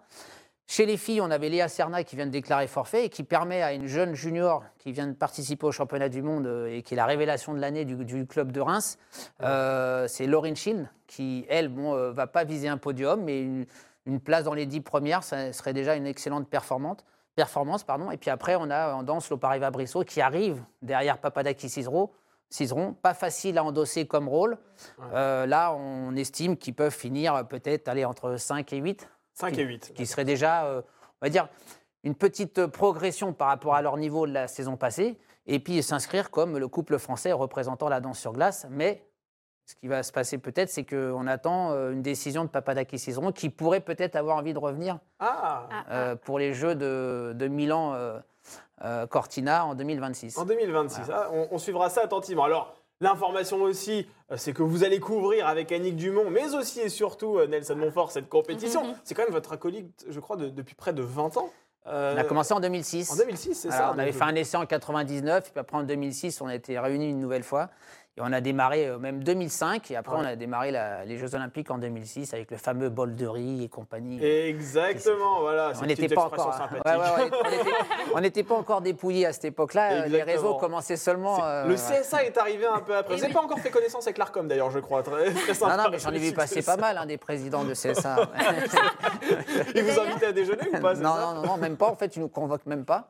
Chez 0.65 0.85
les 0.85 0.97
filles, 0.97 1.21
on 1.21 1.29
avait 1.29 1.49
Léa 1.49 1.67
Serna 1.67 2.03
qui 2.03 2.15
vient 2.15 2.25
de 2.25 2.31
déclarer 2.31 2.67
forfait 2.67 3.05
et 3.05 3.09
qui 3.09 3.23
permet 3.23 3.61
à 3.61 3.73
une 3.73 3.85
jeune 3.85 4.15
junior 4.15 4.63
qui 4.79 4.91
vient 4.91 5.07
de 5.07 5.13
participer 5.13 5.65
au 5.65 5.71
championnat 5.71 6.09
du 6.09 6.21
monde 6.21 6.47
euh, 6.47 6.73
et 6.73 6.81
qui 6.81 6.93
est 6.93 6.97
la 6.97 7.05
révélation 7.05 7.53
de 7.53 7.59
l'année 7.59 7.85
du, 7.85 7.95
du 8.05 8.25
club 8.25 8.51
de 8.51 8.61
Reims. 8.61 8.97
Euh, 9.41 10.07
c'est 10.07 10.25
Lauryn 10.25 10.55
Schild 10.55 10.89
qui, 11.05 11.45
elle, 11.49 11.67
bon, 11.67 11.93
euh, 11.93 12.11
va 12.11 12.27
pas 12.27 12.43
viser 12.43 12.69
un 12.69 12.77
podium, 12.77 13.23
mais 13.23 13.41
une, 13.41 13.65
une 14.05 14.19
place 14.19 14.45
dans 14.45 14.53
les 14.53 14.65
dix 14.65 14.81
premières, 14.81 15.23
ça 15.23 15.53
serait 15.53 15.73
déjà 15.73 15.95
une 15.95 16.07
excellente 16.07 16.49
performante. 16.49 17.05
Performance, 17.35 17.83
pardon. 17.83 18.11
Et 18.11 18.17
puis 18.17 18.29
après, 18.29 18.55
on 18.55 18.69
a 18.69 18.93
en 18.93 19.03
danse 19.03 19.29
Lopariva 19.29 19.69
Brissot 19.71 20.03
qui 20.03 20.21
arrive 20.21 20.63
derrière 20.81 21.17
Papadakis 21.17 21.69
Cizeron. 21.69 22.09
Cizeron, 22.49 22.93
pas 22.93 23.15
facile 23.15 23.57
à 23.57 23.63
endosser 23.63 24.05
comme 24.05 24.29
rôle. 24.29 24.59
Euh, 25.13 25.47
là, 25.47 25.73
on 25.73 26.15
estime 26.15 26.55
qu'ils 26.55 26.75
peuvent 26.75 26.93
finir 26.93 27.47
peut-être 27.47 27.87
aller 27.87 28.05
entre 28.05 28.37
5 28.37 28.71
et 28.73 28.77
8 28.77 29.09
5 29.33 29.57
et 29.57 29.63
8. 29.63 29.93
qui 29.95 30.05
serait 30.05 30.25
déjà, 30.25 30.65
euh, 30.65 30.81
on 31.21 31.25
va 31.25 31.29
dire, 31.29 31.47
une 32.03 32.15
petite 32.15 32.59
euh, 32.59 32.67
progression 32.67 33.33
par 33.33 33.47
rapport 33.47 33.75
à 33.75 33.81
leur 33.81 33.97
niveau 33.97 34.27
de 34.27 34.33
la 34.33 34.47
saison 34.47 34.77
passée, 34.77 35.17
et 35.45 35.59
puis 35.59 35.81
s'inscrire 35.83 36.31
comme 36.31 36.57
le 36.57 36.67
couple 36.67 36.97
français 36.99 37.31
représentant 37.31 37.89
la 37.89 37.99
danse 37.99 38.19
sur 38.19 38.33
glace. 38.33 38.65
Mais 38.69 39.05
ce 39.65 39.75
qui 39.75 39.87
va 39.87 40.03
se 40.03 40.11
passer 40.11 40.37
peut-être, 40.37 40.69
c'est 40.69 40.83
qu'on 40.85 41.25
attend 41.27 41.71
euh, 41.71 41.91
une 41.91 42.01
décision 42.01 42.43
de 42.43 42.49
Papadakis 42.49 42.99
Cizeron 42.99 43.31
qui 43.31 43.49
pourrait 43.49 43.79
peut-être 43.79 44.15
avoir 44.15 44.37
envie 44.37 44.53
de 44.53 44.59
revenir 44.59 44.99
Ah, 45.19 45.67
Ah, 45.71 45.85
euh, 45.91 46.15
pour 46.15 46.37
les 46.39 46.53
Jeux 46.53 46.75
de, 46.75 47.31
de 47.35 47.47
Milan 47.47 47.93
euh, 47.93 48.19
euh, 48.83 49.07
Cortina 49.07 49.65
en 49.65 49.73
2026. 49.75 50.37
En 50.37 50.45
2026, 50.45 51.09
Ah, 51.11 51.29
on, 51.31 51.47
on 51.51 51.57
suivra 51.57 51.89
ça 51.89 52.01
attentivement. 52.03 52.43
Alors, 52.43 52.75
l'information 53.03 53.61
aussi, 53.61 54.07
euh, 54.31 54.35
c'est 54.37 54.53
que 54.53 54.63
vous 54.63 54.83
allez 54.83 54.99
couvrir 54.99 55.47
avec 55.47 55.71
Annick 55.71 55.95
Dumont, 55.95 56.29
mais 56.29 56.53
aussi 56.55 56.79
et 56.79 56.89
surtout 56.89 57.37
euh, 57.37 57.47
Nelson 57.47 57.75
Montfort 57.75 58.11
cette 58.11 58.29
compétition. 58.29 58.83
Mhm. 58.85 58.95
C'est 59.03 59.13
quand 59.15 59.23
même 59.23 59.31
votre 59.33 59.53
acolyte, 59.53 60.05
je 60.09 60.19
crois, 60.19 60.35
de- 60.37 60.49
depuis 60.49 60.75
près 60.75 60.93
de 60.93 61.01
20 61.03 61.37
ans. 61.37 61.49
Euh, 61.85 62.13
On 62.15 62.17
a 62.17 62.23
commencé 62.23 62.53
en 62.53 62.61
2006. 62.61 63.11
en 63.11 63.17
2006, 63.17 63.55
c'est 63.55 63.69
ça 63.69 63.91
on 63.93 63.99
avait 63.99 64.13
fait 64.13 64.23
un 64.23 64.35
essai 64.35 64.55
en 64.55 64.65
99, 64.65 65.51
puis 65.51 65.59
après 65.59 65.75
en 65.75 65.83
2006, 65.83 66.39
on 66.39 66.47
a 66.47 66.55
été 66.55 66.79
réunis 66.79 67.09
une 67.09 67.19
nouvelle 67.19 67.43
fois. 67.43 67.69
Et 68.15 68.21
on 68.21 68.31
a 68.31 68.41
démarré 68.41 68.85
euh, 68.85 68.99
même 68.99 69.23
2005, 69.23 69.89
et 69.89 69.95
après 69.95 70.13
Ouais. 70.15 70.21
on 70.21 70.27
a 70.27 70.35
démarré 70.35 70.69
la- 70.69 71.03
les 71.03 71.17
Jeux 71.17 71.33
Olympiques 71.33 71.71
en 71.71 71.79
2006 71.79 72.31
avec 72.35 72.51
le 72.51 72.57
fameux 72.57 72.89
bol 72.89 73.15
de 73.15 73.25
riz 73.25 73.63
et 73.63 73.69
compagnie. 73.69 74.23
Exactement, 74.23 75.39
voilà. 75.39 75.71
on 75.81 75.85
n'était 75.87 76.07
pas 76.09 76.25
encore, 76.25 76.55
ouais, 76.85 76.91
on 78.13 78.21
n'était 78.21 78.43
pas 78.43 78.53
encore 78.53 78.81
dépouillés 78.81 79.25
à 79.25 79.33
cette 79.33 79.45
époque-là. 79.45 80.05
Les 80.05 80.21
réseaux 80.21 80.53
commençaient 80.55 80.95
seulement. 80.95 81.43
Euh, 81.43 81.65
le. 81.65 81.73
CSA 81.73 82.23
est 82.25 82.37
arrivé 82.37 82.67
un 82.67 82.81
peu 82.81 82.95
après. 82.95 83.15
Vous 83.15 83.21
n'avez 83.21 83.33
pas 83.33 83.41
encore 83.41 83.59
fait 83.59 83.71
connaissance 83.71 84.05
avec 84.05 84.19
l'ARCOM 84.19 84.47
d'ailleurs, 84.47 84.69
je 84.69 84.79
crois. 84.79 85.01
Très, 85.01 85.31
très 85.33 85.53
sympa. 85.55 85.75
Non, 85.75 85.83
non, 85.85 85.89
mais 85.91 85.97
j'en 85.97 86.11
ai 86.11 86.19
vu 86.19 86.33
passer 86.33 86.61
pas 86.61 86.77
mal, 86.77 86.99
hein, 86.99 87.07
des 87.07 87.17
présidents 87.17 87.63
de 87.63 87.73
CSA. 87.73 88.15
Ils 89.75 89.83
vous 89.83 89.99
invitent 89.99 90.23
à 90.23 90.31
déjeuner 90.31 90.67
ou 90.71 90.79
pas 90.79 90.93
c'est 90.95 91.01
non, 91.01 91.15
ça 91.15 91.21
non, 91.21 91.41
non, 91.41 91.47
non, 91.47 91.57
même 91.57 91.77
pas. 91.77 91.87
En 91.87 91.95
fait, 91.95 92.15
ils 92.15 92.19
nous 92.19 92.29
convoquent 92.29 92.67
même 92.67 92.85
pas. 92.85 93.09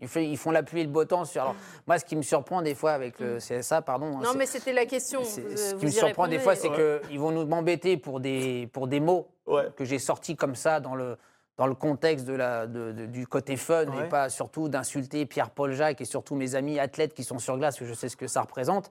Ils, 0.00 0.36
font 0.38 0.50
la 0.50 0.62
pluie 0.62 0.80
et 0.80 0.84
le 0.84 0.90
beau 0.90 1.04
temps. 1.04 1.24
Sur... 1.24 1.42
Alors, 1.42 1.54
moi, 1.86 1.98
ce 1.98 2.04
qui 2.04 2.16
me 2.16 2.22
surprend 2.22 2.62
des 2.62 2.74
fois 2.74 2.92
avec 2.92 3.18
le 3.20 3.38
CSA, 3.38 3.82
pardon. 3.82 4.18
Non, 4.18 4.32
c'est- 4.32 4.38
mais 4.38 4.46
c'était 4.46 4.72
la 4.72 4.86
question. 4.86 5.22
ce 5.24 5.40
vous 5.74 5.78
qui 5.80 5.86
me 5.86 5.90
surprend 5.90 6.26
des 6.28 6.38
fois, 6.38 6.54
c'est 6.56 6.68
Ouais. 6.70 7.00
qu'ils 7.08 7.20
vont 7.20 7.30
nous 7.32 7.46
m'embêter 7.46 7.96
pour 7.96 8.20
des, 8.20 8.68
pour 8.72 8.88
des 8.88 9.00
mots 9.00 9.28
Ouais. 9.46 9.68
que 9.76 9.84
j'ai 9.84 9.98
sortis 9.98 10.36
comme 10.36 10.54
ça 10.54 10.80
dans 10.80 10.94
le, 10.94 11.16
dans 11.58 11.66
le 11.66 11.74
contexte 11.74 12.24
de 12.24 12.32
la, 12.32 12.66
de- 12.66 12.92
de- 12.92 13.04
du 13.06 13.26
côté 13.26 13.56
fun 13.58 13.86
Ouais. 13.88 14.06
et 14.06 14.08
pas 14.08 14.30
surtout 14.30 14.68
d'insulter 14.70 15.26
Pierre-Paul 15.26 15.72
Jacques 15.72 16.00
et 16.00 16.06
surtout 16.06 16.34
mes 16.34 16.54
amis 16.54 16.78
athlètes 16.78 17.12
qui 17.12 17.22
sont 17.24 17.38
sur 17.38 17.58
glace, 17.58 17.74
parce 17.76 17.80
que 17.80 17.86
je 17.86 17.98
sais 17.98 18.08
ce 18.08 18.16
que 18.16 18.26
ça 18.26 18.40
représente. 18.40 18.90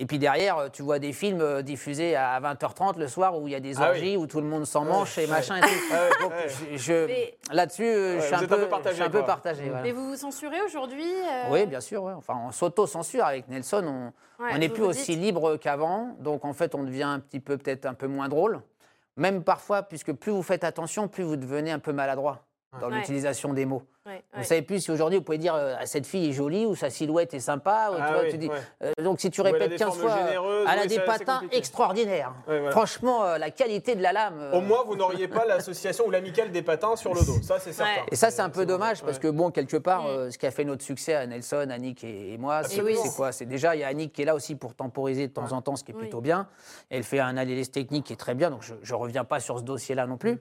Et 0.00 0.06
puis 0.06 0.20
derrière, 0.20 0.70
tu 0.72 0.82
vois 0.82 1.00
des 1.00 1.12
films 1.12 1.40
euh, 1.40 1.60
diffusés 1.60 2.14
à 2.14 2.38
20h30 2.40 2.98
le 3.00 3.08
soir 3.08 3.36
où 3.36 3.48
il 3.48 3.50
y 3.52 3.56
a 3.56 3.60
des 3.60 3.78
Ah 3.78 3.80
oui. 3.80 3.86
orgies, 3.88 4.16
où 4.16 4.26
tout 4.28 4.40
le 4.40 4.46
monde 4.46 4.64
s'en 4.64 4.84
Ouais, 4.84 4.92
mange 4.92 5.18
et 5.18 5.22
ouais. 5.22 5.26
machin 5.26 5.56
et 5.56 5.60
tout. 5.60 5.66
Ouais, 5.66 6.08
Donc, 6.22 6.30
ouais. 6.30 6.46
je- 6.48 6.76
je- 6.76 7.06
Mais- 7.06 7.38
là-dessus, 7.50 7.82
euh, 7.84 8.14
Ouais, 8.14 8.20
je 8.20 8.26
suis 8.26 8.34
un 8.36 8.38
peu, 8.46 8.68
partagé, 8.68 8.90
je 8.90 8.94
suis 8.94 9.02
un 9.02 9.10
peu 9.10 9.18
quoi. 9.18 9.26
partagé. 9.26 9.64
voilà. 9.64 9.82
Mais 9.82 9.90
vous 9.90 10.10
vous 10.10 10.16
censurez 10.16 10.60
aujourd'hui 10.62 11.02
euh, 11.04 11.50
Oui, 11.50 11.66
bien 11.66 11.80
sûr. 11.80 12.04
ouais. 12.04 12.12
Enfin, 12.12 12.34
on 12.46 12.52
s'auto-censure 12.52 13.24
avec 13.24 13.48
Nelson. 13.48 14.12
On, 14.38 14.58
n'est 14.58 14.68
plus 14.68 14.84
aussi 14.84 15.16
dites- 15.16 15.20
libre 15.20 15.56
qu'avant, 15.56 16.14
donc 16.20 16.44
en 16.44 16.52
fait, 16.52 16.76
on 16.76 16.84
devient 16.84 17.02
un 17.02 17.18
petit 17.18 17.40
peu, 17.40 17.58
peut-être 17.58 17.84
un 17.84 17.94
peu 17.94 18.06
moins 18.06 18.28
drôle. 18.28 18.60
Même 19.16 19.42
parfois, 19.42 19.82
puisque 19.82 20.12
plus 20.12 20.30
vous 20.30 20.44
faites 20.44 20.62
attention, 20.62 21.08
plus 21.08 21.24
vous 21.24 21.34
devenez 21.34 21.72
un 21.72 21.80
peu 21.80 21.92
maladroit 21.92 22.44
dans 22.80 22.88
Ouais. 22.88 22.98
l'utilisation 22.98 23.52
des 23.52 23.66
mots. 23.66 23.82
Ouais, 24.08 24.22
Vous 24.32 24.38
ouais. 24.38 24.44
savez 24.44 24.62
plus 24.62 24.80
si 24.80 24.90
aujourd'hui 24.90 25.18
vous 25.18 25.24
pouvez 25.24 25.36
dire 25.38 25.54
euh, 25.54 25.74
Ah, 25.78 25.84
cette 25.84 26.06
fille 26.06 26.30
est 26.30 26.32
jolie 26.32 26.64
ou 26.64 26.74
sa 26.74 26.88
silhouette 26.88 27.34
est 27.34 27.40
sympa. 27.40 27.90
ou 27.92 27.96
tu 27.96 28.00
Ah 28.02 28.12
vois, 28.12 28.22
oui, 28.22 28.30
tu 28.30 28.38
dis, 28.38 28.48
ouais. 28.48 28.56
euh, 28.84 28.92
donc 29.04 29.20
si 29.20 29.30
tu 29.30 29.42
répètes 29.42 29.68
des 29.68 29.76
15 29.76 29.88
formes 29.88 30.00
fois, 30.00 30.18
euh, 30.18 30.64
elle 30.72 30.78
a 30.78 30.82
oui, 30.82 30.88
des 30.88 31.00
patins 31.00 31.42
extraordinaires. 31.52 32.32
Ouais, 32.48 32.56
voilà. 32.58 32.70
Franchement, 32.70 33.24
euh, 33.24 33.38
la 33.38 33.50
qualité 33.50 33.94
de 33.94 34.02
la 34.02 34.12
lame. 34.12 34.38
euh, 34.40 34.52
Au 34.52 34.60
moins, 34.62 34.82
vous 34.86 34.96
n'auriez 34.96 35.28
pas 35.28 35.44
l'association 35.44 36.06
ou 36.06 36.10
l'amicale 36.10 36.50
des 36.50 36.62
patins 36.62 36.96
sur 36.96 37.12
le 37.14 37.20
dos. 37.20 37.36
Ça, 37.42 37.58
c'est 37.58 37.72
certain. 37.74 37.92
Ouais. 38.02 38.06
Et 38.10 38.16
ça, 38.16 38.30
c'est 38.30 38.40
un 38.42 38.48
peu 38.50 38.64
dommage 38.64 39.02
parce 39.02 39.16
Ouais. 39.18 39.22
que, 39.22 39.28
bon, 39.28 39.50
quelque 39.50 39.76
part, 39.76 40.04
Mm. 40.04 40.06
euh, 40.06 40.30
ce 40.30 40.38
qui 40.38 40.46
a 40.46 40.50
fait 40.50 40.64
notre 40.64 40.82
succès 40.82 41.14
à 41.14 41.26
Nelson, 41.26 41.68
Annick 41.70 42.02
et, 42.04 42.32
et 42.32 42.38
moi, 42.38 42.62
c'est 42.62 42.78
Absolument. 42.80 43.02
c'est 43.04 43.14
quoi? 43.16 43.32
C'est 43.32 43.46
déjà, 43.46 43.76
il 43.76 43.80
y 43.80 43.84
a 43.84 43.88
Annick 43.88 44.12
qui 44.14 44.22
est 44.22 44.24
là 44.26 44.34
aussi 44.34 44.54
pour 44.54 44.74
temporiser 44.74 45.28
de 45.28 45.32
temps 45.34 45.44
Ouais. 45.44 45.52
en 45.52 45.60
temps, 45.60 45.76
ce 45.76 45.84
qui 45.84 45.90
est 45.92 45.94
Oui. 45.94 46.00
plutôt 46.00 46.20
bien. 46.22 46.48
Elle 46.88 47.02
fait 47.02 47.20
un 47.20 47.28
analyse 47.36 47.70
technique 47.70 48.06
qui 48.06 48.14
est 48.14 48.16
très 48.16 48.34
bien, 48.34 48.50
donc 48.50 48.62
je 48.62 48.74
ne 48.74 48.98
reviens 48.98 49.24
pas 49.24 49.40
sur 49.40 49.58
ce 49.58 49.64
dossier-là 49.64 50.06
non 50.06 50.16
plus. 50.16 50.40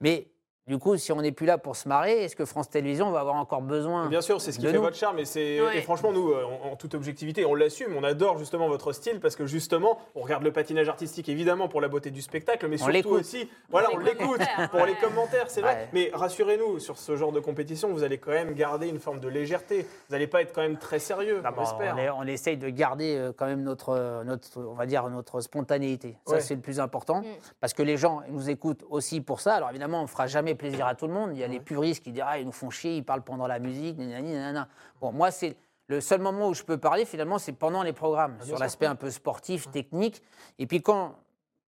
Mais 0.00 0.26
du 0.66 0.78
coup, 0.78 0.96
si 0.96 1.12
on 1.12 1.22
n'est 1.22 1.30
plus 1.30 1.46
là 1.46 1.58
pour 1.58 1.76
se 1.76 1.88
marrer, 1.88 2.24
est-ce 2.24 2.34
que 2.34 2.44
France 2.44 2.68
Télévisions 2.68 3.12
va 3.12 3.20
avoir 3.20 3.36
encore 3.36 3.62
besoin 3.62 4.08
Bien 4.08 4.20
sûr, 4.20 4.40
c'est 4.40 4.50
ce 4.50 4.58
qui 4.58 4.64
de 4.64 4.70
fait 4.70 4.76
nous 4.76 4.82
votre 4.82 4.96
charme. 4.96 5.20
Et, 5.20 5.24
c'est- 5.24 5.60
Ouais. 5.60 5.78
et 5.78 5.80
franchement, 5.80 6.10
nous, 6.12 6.32
euh, 6.32 6.42
en, 6.64 6.72
en 6.72 6.76
toute 6.76 6.94
objectivité, 6.94 7.44
on 7.44 7.54
l'assume. 7.54 7.94
On 7.96 8.02
adore 8.02 8.36
justement 8.38 8.66
votre 8.66 8.92
style 8.92 9.20
parce 9.20 9.36
que 9.36 9.46
justement, 9.46 10.00
on 10.16 10.22
regarde 10.22 10.42
le 10.42 10.50
patinage 10.52 10.88
artistique 10.88 11.28
évidemment 11.28 11.68
pour 11.68 11.80
la 11.80 11.86
beauté 11.86 12.10
du 12.10 12.20
spectacle, 12.20 12.66
mais 12.66 12.74
On 12.74 12.78
surtout 12.78 12.92
l'écoute. 12.92 13.20
aussi, 13.20 13.48
voilà, 13.70 13.90
on 13.94 13.98
l'écoute 13.98 14.40
pour 14.72 14.84
les 14.86 14.94
commentaires, 14.96 15.48
c'est 15.50 15.60
vrai. 15.60 15.74
Ouais. 15.74 15.88
Mais 15.92 16.10
rassurez-nous, 16.12 16.80
sur 16.80 16.98
ce 16.98 17.14
genre 17.14 17.30
de 17.30 17.38
compétition, 17.38 17.90
vous 17.92 18.02
allez 18.02 18.18
quand 18.18 18.32
même 18.32 18.52
garder 18.54 18.88
une 18.88 18.98
forme 18.98 19.20
de 19.20 19.28
légèreté. 19.28 19.82
Vous 20.08 20.12
n'allez 20.14 20.26
pas 20.26 20.42
être 20.42 20.52
quand 20.52 20.62
même 20.62 20.78
très 20.78 20.98
sérieux, 20.98 21.42
Ah 21.44 21.52
on 21.56 21.62
espère. 21.62 21.94
on, 21.94 21.98
est- 21.98 22.10
on 22.10 22.22
essaye 22.24 22.56
de 22.56 22.68
garder 22.70 23.14
euh, 23.16 23.32
quand 23.36 23.46
même 23.46 23.62
notre, 23.62 23.90
euh, 23.90 24.24
notre, 24.24 24.60
on 24.60 24.74
va 24.74 24.86
dire, 24.86 25.08
notre 25.10 25.40
spontanéité. 25.42 26.16
Ça, 26.26 26.34
Ouais. 26.34 26.40
c'est 26.40 26.56
le 26.56 26.60
plus 26.60 26.80
important. 26.80 27.20
Mm. 27.20 27.24
Parce 27.60 27.72
que 27.72 27.84
les 27.84 27.96
gens 27.96 28.22
nous 28.30 28.50
écoutent 28.50 28.82
aussi 28.90 29.20
pour 29.20 29.40
ça. 29.40 29.54
Alors 29.54 29.70
évidemment, 29.70 30.00
on 30.00 30.02
ne 30.02 30.06
fera 30.08 30.26
jamais 30.26 30.55
plaisir 30.56 30.86
à 30.86 30.94
tout 30.94 31.06
le 31.06 31.12
monde. 31.12 31.30
Il 31.32 31.38
y 31.38 31.44
a 31.44 31.48
les 31.48 31.60
puristes 31.60 32.02
qui 32.02 32.12
disent 32.12 32.24
Ah, 32.26 32.38
ils 32.38 32.46
nous 32.46 32.52
font 32.52 32.70
chier, 32.70 32.96
ils 32.96 33.04
parlent 33.04 33.22
pendant 33.22 33.46
la 33.46 33.58
musique, 33.58 33.98
nanani, 33.98 34.32
nanana. 34.32 34.68
Bon, 35.00 35.12
moi, 35.12 35.30
c'est 35.30 35.56
le 35.88 36.00
seul 36.00 36.20
moment 36.20 36.48
où 36.48 36.54
je 36.54 36.64
peux 36.64 36.78
parler, 36.78 37.04
finalement, 37.04 37.38
c'est 37.38 37.52
pendant 37.52 37.82
les 37.82 37.92
programmes, 37.92 38.36
sur 38.38 38.46
sûr. 38.46 38.58
l'aspect 38.58 38.86
un 38.86 38.96
peu 38.96 39.10
sportif, 39.10 39.70
technique. 39.70 40.22
Et 40.58 40.66
puis 40.66 40.82
quand, 40.82 41.14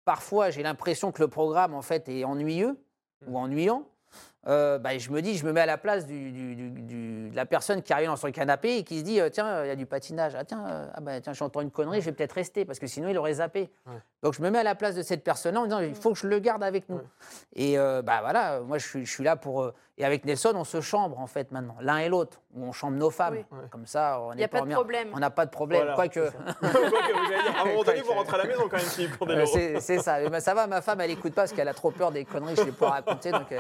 parfois, 0.05 0.51
j'ai 0.51 0.63
l'impression 0.63 1.11
que 1.11 1.21
le 1.21 1.27
programme, 1.27 1.73
en 1.73 1.81
fait, 1.81 2.07
est 2.09 2.23
ennuyeux 2.23 2.77
ou 3.27 3.37
ennuyant, 3.37 3.87
euh, 4.47 4.77
bah, 4.77 4.97
je 4.97 5.09
me 5.09 5.21
dis, 5.21 5.35
je 5.37 5.45
me 5.45 5.53
mets 5.53 5.61
à 5.61 5.65
la 5.65 5.77
place 5.77 6.05
du- 6.05 6.31
du- 6.31 6.55
du- 6.55 6.69
du- 6.69 7.29
de 7.29 7.35
la 7.35 7.45
personne 7.45 7.81
qui 7.81 7.93
arrive 7.93 8.07
dans 8.07 8.15
son 8.17 8.29
canapé 8.31 8.77
et 8.77 8.83
qui 8.83 8.99
se 8.99 9.03
dit, 9.03 9.19
euh, 9.21 9.29
tiens, 9.29 9.63
il 9.63 9.67
y 9.67 9.71
a 9.71 9.75
du 9.75 9.85
patinage. 9.85 10.33
Ah 10.37 10.43
tiens, 10.43 10.65
euh, 10.67 10.87
ah, 10.93 10.99
bah, 11.01 11.21
tiens 11.21 11.33
j'entends 11.33 11.61
une 11.61 11.71
connerie, 11.71 12.01
je 12.01 12.05
vais 12.07 12.11
peut-être 12.11 12.33
rester 12.33 12.65
parce 12.65 12.77
que 12.79 12.87
sinon 12.87 13.07
il 13.09 13.17
aurait 13.17 13.35
zappé. 13.35 13.69
Ouais. 13.87 13.93
Donc 14.21 14.33
je 14.33 14.41
me 14.41 14.49
mets 14.49 14.59
à 14.59 14.63
la 14.63 14.75
place 14.75 14.95
de 14.95 15.01
cette 15.01 15.23
personne-là 15.23 15.61
en 15.61 15.63
disant, 15.65 15.79
il 15.79 15.95
faut 15.95 16.11
que 16.11 16.19
je 16.19 16.27
le 16.27 16.39
garde 16.39 16.63
avec 16.63 16.89
nous. 16.89 16.97
Ouais. 16.97 17.03
Et 17.55 17.77
euh, 17.79 18.01
bah 18.01 18.19
voilà, 18.21 18.59
moi 18.61 18.77
je 18.77 18.85
suis, 18.87 19.05
je 19.05 19.11
suis 19.11 19.23
là 19.23 19.35
pour. 19.35 19.63
euh, 19.63 19.73
et 19.97 20.05
avec 20.05 20.25
Nelson, 20.25 20.53
on 20.55 20.63
se 20.63 20.81
chambre 20.81 21.19
en 21.19 21.27
fait 21.27 21.51
maintenant, 21.51 21.75
l'un 21.79 21.99
et 21.99 22.09
l'autre, 22.09 22.41
où 22.55 22.65
on 22.65 22.71
chambre 22.71 22.97
nos 22.97 23.09
femmes. 23.09 23.43
Oui. 23.51 23.57
Comme 23.71 23.85
ça, 23.85 24.19
on 24.21 24.31
Il 24.33 24.37
n'y 24.37 24.41
a 24.43 24.45
est 24.45 24.47
pas 24.47 24.61
de 24.61 24.71
problème. 24.71 25.09
On 25.13 25.19
n'a 25.19 25.29
pas 25.29 25.45
de 25.45 25.51
problème. 25.51 25.81
Voilà, 25.81 25.95
Quoique. 25.95 26.19
Quoi 26.59 26.69
que 26.69 26.77
vous 26.77 27.33
allez 27.33 27.43
dire, 27.43 27.57
à 27.57 27.61
un 27.61 27.65
moment 27.65 27.83
donné, 27.83 28.01
vous 28.01 28.11
rentrez 28.13 28.35
à 28.35 28.37
la 28.39 28.45
maison 28.45 28.63
quand 28.69 28.77
même, 28.77 28.85
Philippe 28.85 29.15
Euh, 29.21 29.45
c'est 29.45 29.79
c'est 29.79 29.99
ça. 29.99 30.19
Mais 30.29 30.39
ça 30.39 30.53
va, 30.53 30.67
ma 30.67 30.81
femme, 30.81 31.01
elle 31.01 31.11
écoute 31.11 31.33
pas 31.33 31.41
parce 31.43 31.53
qu'elle 31.53 31.67
a 31.67 31.73
trop 31.73 31.91
peur 31.91 32.11
des 32.11 32.25
conneries 32.25 32.55
que 32.55 32.61
je 32.61 32.65
vais 32.67 32.71
pas 32.71 32.89
raconter. 32.91 33.31
Donc, 33.31 33.51
euh, 33.51 33.59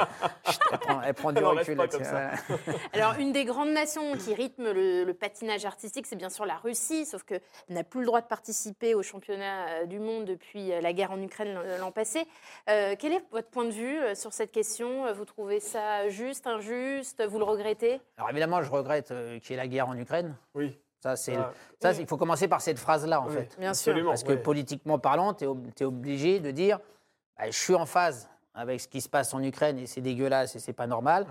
Elle 0.71 0.77
prend, 0.79 1.01
elle 1.01 1.13
prend 1.13 1.31
du 1.31 1.39
Elle 1.39 1.45
recul 1.45 1.75
pas 1.77 1.89
ça. 1.89 1.97
voilà. 1.99 2.31
Alors, 2.93 3.13
une 3.19 3.31
des 3.31 3.45
grandes 3.45 3.71
nations 3.71 4.13
qui 4.17 4.33
rythme 4.33 4.71
le, 4.71 5.03
le 5.03 5.13
patinage 5.13 5.65
artistique, 5.65 6.05
c'est 6.07 6.15
bien 6.15 6.29
sûr 6.29 6.45
la 6.45 6.55
Russie, 6.57 7.05
sauf 7.05 7.23
qu'elle 7.23 7.41
n'a 7.69 7.83
plus 7.83 8.01
le 8.01 8.05
droit 8.05 8.21
de 8.21 8.27
participer 8.27 8.93
au 8.95 9.01
championnat 9.03 9.67
euh, 9.69 9.85
du 9.85 9.99
monde 9.99 10.25
depuis 10.25 10.69
la 10.81 10.93
guerre 10.93 11.11
en 11.11 11.21
Ukraine 11.21 11.57
l'an- 11.79 11.91
passé. 11.91 12.25
Euh, 12.69 12.95
quel 12.97 13.13
est 13.13 13.23
votre 13.31 13.49
point 13.49 13.65
de 13.65 13.71
vue 13.71 13.97
sur 14.15 14.33
cette 14.33 14.51
question? 14.51 15.11
Vous 15.13 15.25
trouvez 15.25 15.59
ça 15.59 16.09
juste, 16.09 16.47
injuste? 16.47 17.23
Vous 17.27 17.37
le 17.39 17.43
regrettez? 17.45 17.99
Alors 18.17 18.29
évidemment, 18.29 18.61
je 18.61 18.69
regrette 18.71 18.82
euh, 19.11 19.39
qu'il 19.39 19.51
y 19.51 19.53
ait 19.53 19.57
la 19.57 19.67
guerre 19.67 19.87
en 19.87 19.97
Ukraine. 19.97 20.35
Oui. 20.55 20.77
Ça, 21.01 21.15
c'est, 21.17 21.35
Ah, 21.35 21.51
ça, 21.81 21.89
oui. 21.89 21.95
c'est- 21.95 22.01
il 22.03 22.07
faut 22.07 22.15
commencer 22.17 22.47
par 22.47 22.61
cette 22.61 22.79
phrase-là, 22.79 23.21
en 23.21 23.27
Oui, 23.27 23.33
fait. 23.33 23.57
Bien 23.59 23.73
sûr. 23.73 23.91
absolument, 23.91 24.11
Parce 24.11 24.23
que 24.23 24.29
ouais. 24.29 24.37
politiquement 24.37 24.99
parlant, 24.99 25.33
tu 25.33 25.43
es, 25.43 25.83
obligé 25.83 26.39
de 26.39 26.51
dire 26.51 26.79
bah, 27.37 27.45
je 27.49 27.57
suis 27.57 27.75
en 27.75 27.85
phase 27.85 28.29
avec 28.53 28.79
ce 28.79 28.87
qui 28.87 29.01
se 29.01 29.09
passe 29.09 29.33
en 29.33 29.41
Ukraine 29.43 29.77
et 29.79 29.85
c'est 29.87 29.99
dégueulasse 30.01 30.55
et 30.55 30.59
c'est 30.59 30.71
pas 30.73 30.87
normal. 30.87 31.23
Ouais. 31.23 31.29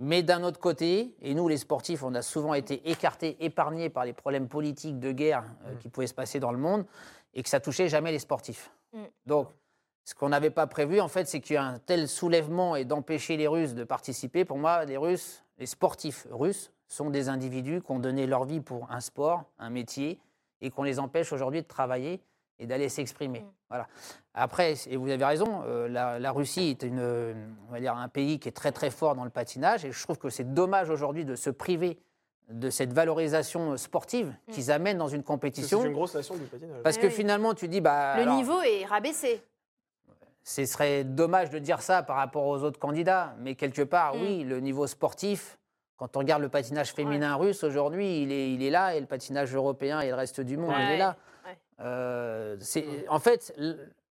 Mais 0.00 0.22
d'un 0.24 0.42
autre 0.42 0.58
côté, 0.58 1.14
et 1.22 1.34
nous 1.34 1.46
les 1.46 1.58
sportifs, 1.58 2.02
on 2.02 2.14
a 2.16 2.22
souvent 2.22 2.54
été 2.54 2.90
écartés, 2.90 3.36
épargnés 3.44 3.88
par 3.90 4.04
les 4.04 4.12
problèmes 4.12 4.48
politiques 4.48 4.98
de 4.98 5.12
guerre 5.12 5.44
euh, 5.66 5.74
Mm. 5.74 5.78
qui 5.78 5.88
pouvaient 5.88 6.06
se 6.08 6.14
passer 6.14 6.40
dans 6.40 6.50
le 6.50 6.58
monde 6.58 6.84
et 7.34 7.42
que 7.44 7.48
ça 7.48 7.60
touchait 7.60 7.88
jamais 7.88 8.10
les 8.10 8.18
sportifs. 8.18 8.72
Mm. 8.92 9.02
Donc, 9.26 9.48
ce 10.04 10.14
qu'on 10.16 10.30
n'avait 10.30 10.50
pas 10.50 10.66
prévu, 10.66 11.00
en 11.00 11.06
fait, 11.06 11.28
c'est 11.28 11.38
qu'il 11.38 11.54
y 11.54 11.56
a 11.58 11.62
un 11.62 11.78
tel 11.78 12.08
soulèvement 12.08 12.74
et 12.74 12.84
d'empêcher 12.84 13.36
les 13.36 13.46
Russes 13.46 13.74
de 13.74 13.84
participer. 13.84 14.44
Pour 14.44 14.58
moi, 14.58 14.84
les 14.84 14.96
Russes, 14.96 15.44
les 15.58 15.66
sportifs 15.66 16.26
russes, 16.32 16.72
sont 16.92 17.10
des 17.10 17.28
individus 17.28 17.80
qui 17.80 17.90
ont 17.90 17.98
donné 17.98 18.26
leur 18.26 18.44
vie 18.44 18.60
pour 18.60 18.90
un 18.90 19.00
sport, 19.00 19.44
un 19.58 19.70
métier, 19.70 20.18
et 20.60 20.70
qu'on 20.70 20.82
les 20.82 20.98
empêche 20.98 21.32
aujourd'hui 21.32 21.62
de 21.62 21.66
travailler 21.66 22.20
et 22.58 22.66
d'aller 22.66 22.88
s'exprimer. 22.88 23.40
Mm. 23.40 23.50
Voilà. 23.70 23.86
Après, 24.34 24.74
et 24.88 24.96
vous 24.96 25.08
avez 25.08 25.24
raison, 25.24 25.62
euh, 25.64 25.88
la, 25.88 26.18
la 26.18 26.30
Russie 26.32 26.68
est 26.70 26.82
une, 26.82 27.00
on 27.68 27.72
va 27.72 27.80
dire 27.80 27.96
un 27.96 28.08
pays 28.08 28.38
qui 28.38 28.48
est 28.48 28.52
très 28.52 28.72
très 28.72 28.90
fort 28.90 29.14
dans 29.14 29.24
le 29.24 29.30
patinage, 29.30 29.84
et 29.84 29.92
je 29.92 30.02
trouve 30.02 30.18
que 30.18 30.28
c'est 30.28 30.52
dommage 30.54 30.90
aujourd'hui 30.90 31.24
de 31.24 31.34
se 31.34 31.48
priver 31.50 31.98
de 32.50 32.68
cette 32.68 32.92
valorisation 32.92 33.76
sportive 33.78 34.34
Mm. 34.48 34.52
qu'ils 34.52 34.70
amènent 34.70 34.98
dans 34.98 35.08
une 35.08 35.22
que 35.22 35.26
C'est 35.26 35.32
compétition. 35.32 35.84
une 35.84 35.92
grosse 35.94 36.14
nation 36.14 36.36
du 36.36 36.44
patinage. 36.44 36.82
Parce 36.82 36.96
Eh 36.98 37.00
que 37.00 37.06
oui. 37.06 37.12
finalement, 37.12 37.54
tu 37.54 37.68
dis, 37.68 37.80
bah, 37.80 38.16
Le 38.16 38.22
alors, 38.22 38.36
niveau 38.36 38.60
est 38.60 38.84
rabaissé. 38.84 39.42
ce 40.44 40.64
serait 40.66 41.04
dommage 41.04 41.48
de 41.50 41.58
dire 41.58 41.80
ça 41.80 42.02
par 42.02 42.16
rapport 42.16 42.44
aux 42.46 42.62
autres 42.64 42.78
candidats, 42.78 43.34
mais 43.38 43.54
quelque 43.54 43.82
part, 43.82 44.14
Mm. 44.14 44.20
oui, 44.20 44.44
le 44.44 44.60
niveau 44.60 44.86
sportif, 44.86 45.58
quand 45.96 46.16
on 46.16 46.20
regarde 46.20 46.42
le 46.42 46.48
patinage 46.48 46.92
féminin 46.92 47.36
russe 47.36 47.62
aujourd'hui, 47.64 48.22
il 48.22 48.32
est, 48.32 48.52
il 48.52 48.62
est 48.62 48.70
là, 48.70 48.94
et 48.94 49.00
le 49.00 49.06
patinage 49.06 49.54
européen 49.54 50.00
et 50.00 50.08
le 50.08 50.14
reste 50.14 50.40
du 50.40 50.56
monde, 50.56 50.74
il 50.78 50.90
est 50.92 50.98
là. 50.98 51.16
ouais. 51.46 51.56
Euh, 51.80 52.56
c'est- 52.60 53.06
en 53.08 53.18
fait, 53.18 53.54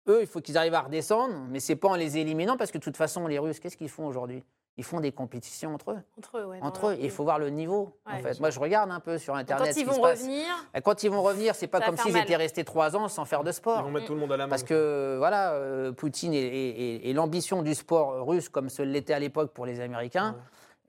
eux, 0.09 0.19
il 0.21 0.27
faut 0.27 0.41
qu'ils 0.41 0.59
arrivent 0.59 0.75
à 0.75 0.81
redescendre, 0.83 1.35
mais 1.49 1.61
c'est 1.61 1.77
pas 1.77 1.89
en 1.89 1.95
les 1.97 2.19
éliminant, 2.19 2.57
parce 2.57 2.71
que 2.71 2.79
de 2.79 2.83
toute 2.83 2.97
façon, 2.97 3.27
les 3.27 3.39
Russes, 3.39 3.61
qu'est-ce 3.61 3.77
qu'ils 3.77 3.89
font 3.89 4.07
aujourd'hui? 4.07 4.45
Ils 4.79 4.85
font 4.85 5.01
des 5.01 5.13
compétitions 5.13 5.75
entre 5.75 5.91
eux. 5.91 5.99
Entre 6.17 6.39
eux, 6.39 6.47
ouais, 6.47 6.59
Entre 6.63 6.87
eux, 6.89 6.97
il 6.99 7.11
faut 7.11 7.25
voir 7.25 7.39
le 7.39 7.51
niveau. 7.51 7.95
Ouais, 8.07 8.15
en 8.15 8.19
fait. 8.23 8.41
Moi, 8.41 8.49
je 8.49 8.59
regarde 8.59 8.91
un 8.91 9.01
peu 9.01 9.19
sur 9.19 9.35
Internet. 9.35 9.67
Quand 9.69 9.75
ce 9.75 9.79
ils 9.79 9.83
qui 9.83 9.89
vont 9.89 9.97
se 9.97 10.01
passe. 10.01 10.21
revenir, 10.23 10.47
Et 10.75 10.81
Quand 10.81 11.03
ils 11.03 11.11
vont 11.11 11.21
revenir, 11.23 11.55
c'est 11.55 11.67
pas 11.67 11.81
comme 11.83 11.99
s'ils 11.99 12.13
mal. 12.15 12.23
étaient 12.23 12.37
restés 12.37 12.65
trois 12.65 12.97
ans 12.97 13.07
sans 13.09 13.27
faire 13.27 13.45
de 13.45 13.51
Ils 13.51 13.55
sport. 13.55 13.83
vont 13.83 13.91
mettre 13.91 14.07
tout 14.07 14.15
le 14.15 14.21
monde 14.21 14.33
à 14.33 14.39
la 14.39 14.47
main. 14.47 14.51
Parce 14.51 14.63
que 14.63 15.17
voilà, 15.19 15.53
euh, 15.53 15.93
Poutine 15.93 16.33
et, 16.33 16.39
et- 16.39 17.11
et 17.11 17.13
l'ambition 17.13 17.61
du 17.61 17.75
sport 17.75 18.27
russe, 18.27 18.49
comme 18.49 18.71
ce 18.71 18.81
l'était 18.81 19.13
à 19.13 19.19
l'époque 19.19 19.53
pour 19.53 19.67
les 19.67 19.79
Américains, 19.81 20.37